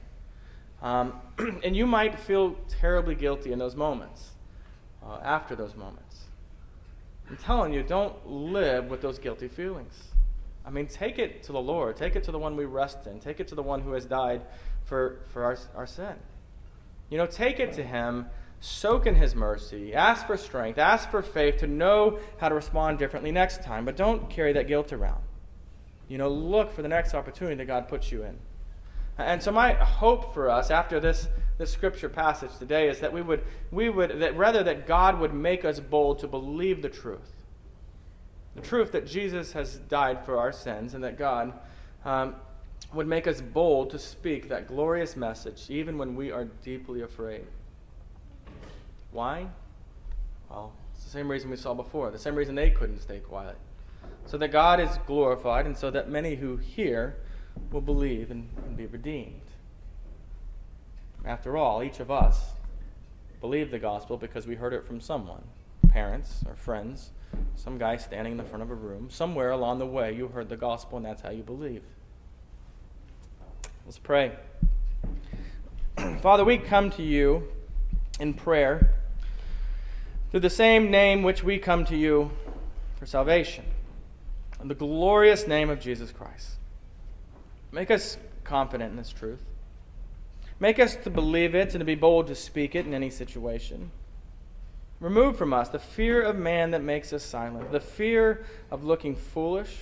Um, 0.81 1.19
and 1.63 1.75
you 1.75 1.87
might 1.87 2.19
feel 2.19 2.55
terribly 2.67 3.15
guilty 3.15 3.51
in 3.51 3.59
those 3.59 3.75
moments, 3.75 4.31
uh, 5.03 5.19
after 5.23 5.55
those 5.55 5.75
moments. 5.75 6.25
I'm 7.29 7.37
telling 7.37 7.73
you, 7.73 7.81
don't 7.81 8.27
live 8.27 8.89
with 8.89 9.01
those 9.01 9.17
guilty 9.17 9.47
feelings. 9.47 10.09
I 10.65 10.69
mean, 10.69 10.87
take 10.87 11.17
it 11.17 11.43
to 11.43 11.51
the 11.51 11.61
Lord. 11.61 11.95
Take 11.95 12.15
it 12.15 12.23
to 12.25 12.31
the 12.31 12.39
one 12.39 12.55
we 12.55 12.65
rest 12.65 13.07
in. 13.07 13.19
Take 13.19 13.39
it 13.39 13.47
to 13.47 13.55
the 13.55 13.63
one 13.63 13.81
who 13.81 13.93
has 13.93 14.05
died 14.05 14.41
for, 14.83 15.21
for 15.31 15.43
our, 15.43 15.57
our 15.75 15.87
sin. 15.87 16.15
You 17.09 17.17
know, 17.17 17.27
take 17.27 17.59
it 17.59 17.73
to 17.73 17.83
Him 17.83 18.27
soak 18.59 19.05
in 19.05 19.15
His 19.15 19.35
mercy, 19.35 19.93
ask 19.93 20.25
for 20.25 20.37
strength, 20.37 20.79
ask 20.79 21.09
for 21.09 21.21
faith 21.21 21.57
to 21.57 21.67
know 21.67 22.19
how 22.37 22.49
to 22.49 22.55
respond 22.55 22.97
differently 22.97 23.31
next 23.31 23.61
time, 23.61 23.85
but 23.85 23.95
don't 23.95 24.29
carry 24.29 24.53
that 24.53 24.67
guilt 24.67 24.91
around. 24.91 25.21
You 26.07 26.17
know, 26.17 26.29
look 26.29 26.71
for 26.71 26.81
the 26.81 26.87
next 26.87 27.13
opportunity 27.13 27.55
that 27.57 27.65
God 27.65 27.87
puts 27.87 28.11
you 28.11 28.23
in. 28.23 28.37
And 29.17 29.41
so 29.41 29.51
my 29.51 29.73
hope 29.73 30.33
for 30.33 30.49
us 30.49 30.69
after 30.69 30.99
this, 30.99 31.27
this 31.57 31.71
scripture 31.71 32.09
passage 32.09 32.57
today 32.57 32.89
is 32.89 32.99
that 32.99 33.13
we 33.13 33.21
would, 33.21 33.43
we 33.71 33.89
would 33.89 34.19
that 34.19 34.35
rather 34.35 34.61
that 34.63 34.87
God 34.87 35.19
would 35.19 35.33
make 35.33 35.63
us 35.63 35.79
bold 35.79 36.19
to 36.19 36.27
believe 36.27 36.81
the 36.81 36.89
truth. 36.89 37.31
The 38.55 38.61
truth 38.61 38.91
that 38.91 39.07
Jesus 39.07 39.53
has 39.53 39.77
died 39.77 40.25
for 40.25 40.37
our 40.37 40.51
sins 40.51 40.93
and 40.93 41.03
that 41.03 41.17
God 41.17 41.53
um, 42.03 42.35
would 42.93 43.07
make 43.07 43.27
us 43.27 43.41
bold 43.41 43.89
to 43.91 43.99
speak 43.99 44.49
that 44.49 44.67
glorious 44.67 45.15
message 45.15 45.65
even 45.69 45.97
when 45.97 46.15
we 46.15 46.31
are 46.31 46.45
deeply 46.63 47.01
afraid. 47.01 47.45
Why? 49.11 49.47
Well, 50.49 50.73
it's 50.93 51.03
the 51.03 51.09
same 51.09 51.29
reason 51.29 51.49
we 51.49 51.57
saw 51.57 51.73
before, 51.73 52.11
the 52.11 52.19
same 52.19 52.35
reason 52.35 52.55
they 52.55 52.69
couldn't 52.69 52.99
stay 52.99 53.19
quiet. 53.19 53.57
So 54.25 54.37
that 54.37 54.49
God 54.49 54.79
is 54.79 54.89
glorified, 55.05 55.65
and 55.65 55.77
so 55.77 55.91
that 55.91 56.09
many 56.09 56.35
who 56.35 56.57
hear 56.57 57.15
will 57.71 57.81
believe 57.81 58.31
and, 58.31 58.49
and 58.65 58.75
be 58.75 58.85
redeemed. 58.85 59.41
After 61.23 61.57
all, 61.57 61.83
each 61.83 61.99
of 61.99 62.09
us 62.11 62.51
believed 63.41 63.71
the 63.71 63.79
gospel 63.79 64.17
because 64.17 64.47
we 64.47 64.55
heard 64.55 64.73
it 64.73 64.85
from 64.85 64.99
someone 64.99 65.43
parents 65.95 66.43
or 66.45 66.55
friends, 66.55 67.11
some 67.55 67.77
guy 67.77 67.95
standing 67.95 68.33
in 68.33 68.37
the 68.37 68.43
front 68.43 68.61
of 68.61 68.69
a 68.69 68.75
room. 68.75 69.09
Somewhere 69.09 69.51
along 69.51 69.79
the 69.79 69.85
way, 69.85 70.13
you 70.13 70.27
heard 70.27 70.49
the 70.49 70.57
gospel, 70.57 70.97
and 70.97 71.05
that's 71.05 71.21
how 71.21 71.29
you 71.29 71.41
believe. 71.41 71.83
Let's 73.85 73.99
pray. 73.99 74.31
Father, 76.23 76.43
we 76.43 76.57
come 76.57 76.89
to 76.91 77.03
you 77.03 77.47
in 78.19 78.33
prayer 78.33 78.95
through 80.31 80.39
the 80.39 80.49
same 80.49 80.89
name 80.89 81.21
which 81.21 81.43
we 81.43 81.59
come 81.59 81.85
to 81.85 81.95
you 81.95 82.31
for 82.97 83.05
salvation, 83.05 83.63
in 84.59 84.69
the 84.69 84.73
glorious 84.73 85.45
name 85.45 85.69
of 85.69 85.79
Jesus 85.79 86.11
Christ. 86.11 86.53
Make 87.71 87.91
us 87.91 88.17
confident 88.43 88.89
in 88.89 88.97
this 88.97 89.11
truth. 89.11 89.45
Make 90.59 90.79
us 90.79 90.95
to 90.95 91.11
believe 91.11 91.53
it 91.53 91.75
and 91.75 91.79
to 91.79 91.85
be 91.85 91.93
bold 91.93 92.25
to 92.25 92.35
speak 92.35 92.73
it 92.73 92.87
in 92.87 92.93
any 92.95 93.11
situation. 93.11 93.91
Remove 94.99 95.37
from 95.37 95.53
us 95.53 95.69
the 95.69 95.77
fear 95.77 96.23
of 96.23 96.35
man 96.35 96.71
that 96.71 96.81
makes 96.81 97.13
us 97.13 97.21
silent, 97.21 97.71
the 97.71 97.79
fear 97.79 98.47
of 98.71 98.83
looking 98.83 99.15
foolish, 99.15 99.81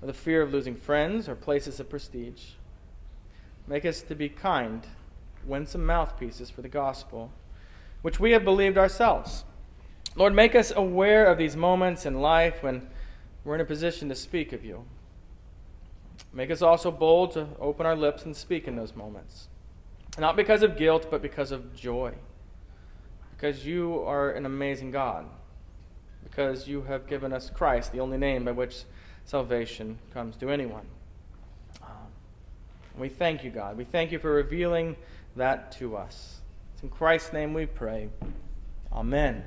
or 0.00 0.06
the 0.06 0.14
fear 0.14 0.40
of 0.40 0.50
losing 0.50 0.76
friends 0.76 1.28
or 1.28 1.34
places 1.34 1.78
of 1.78 1.90
prestige. 1.90 2.52
Make 3.68 3.84
us 3.84 4.02
to 4.02 4.14
be 4.14 4.28
kind, 4.28 4.86
winsome 5.44 5.84
mouthpieces 5.84 6.50
for 6.50 6.62
the 6.62 6.68
gospel, 6.68 7.30
which 8.02 8.18
we 8.18 8.32
have 8.32 8.44
believed 8.44 8.78
ourselves 8.78 9.44
Lord, 10.18 10.34
make 10.34 10.56
us 10.56 10.72
aware 10.74 11.26
of 11.26 11.38
these 11.38 11.54
moments 11.54 12.04
in 12.04 12.20
life 12.20 12.60
when 12.60 12.88
we're 13.44 13.54
in 13.54 13.60
a 13.60 13.64
position 13.64 14.08
to 14.08 14.16
speak 14.16 14.52
of 14.52 14.64
you. 14.64 14.84
Make 16.32 16.50
us 16.50 16.60
also 16.60 16.90
bold 16.90 17.30
to 17.32 17.46
open 17.60 17.86
our 17.86 17.94
lips 17.94 18.24
and 18.24 18.36
speak 18.36 18.66
in 18.66 18.74
those 18.74 18.96
moments. 18.96 19.46
Not 20.18 20.34
because 20.34 20.64
of 20.64 20.76
guilt, 20.76 21.06
but 21.08 21.22
because 21.22 21.52
of 21.52 21.72
joy. 21.72 22.14
Because 23.36 23.64
you 23.64 24.02
are 24.02 24.32
an 24.32 24.44
amazing 24.44 24.90
God. 24.90 25.26
Because 26.24 26.66
you 26.66 26.82
have 26.82 27.06
given 27.06 27.32
us 27.32 27.48
Christ, 27.48 27.92
the 27.92 28.00
only 28.00 28.18
name 28.18 28.44
by 28.44 28.50
which 28.50 28.82
salvation 29.24 30.00
comes 30.12 30.36
to 30.38 30.50
anyone. 30.50 30.86
We 32.98 33.08
thank 33.08 33.44
you, 33.44 33.50
God. 33.50 33.76
We 33.76 33.84
thank 33.84 34.10
you 34.10 34.18
for 34.18 34.32
revealing 34.32 34.96
that 35.36 35.72
to 35.72 35.96
us. 35.96 36.40
It's 36.74 36.82
in 36.82 36.90
Christ's 36.90 37.32
name 37.32 37.54
we 37.54 37.66
pray. 37.66 38.08
Amen. 38.92 39.36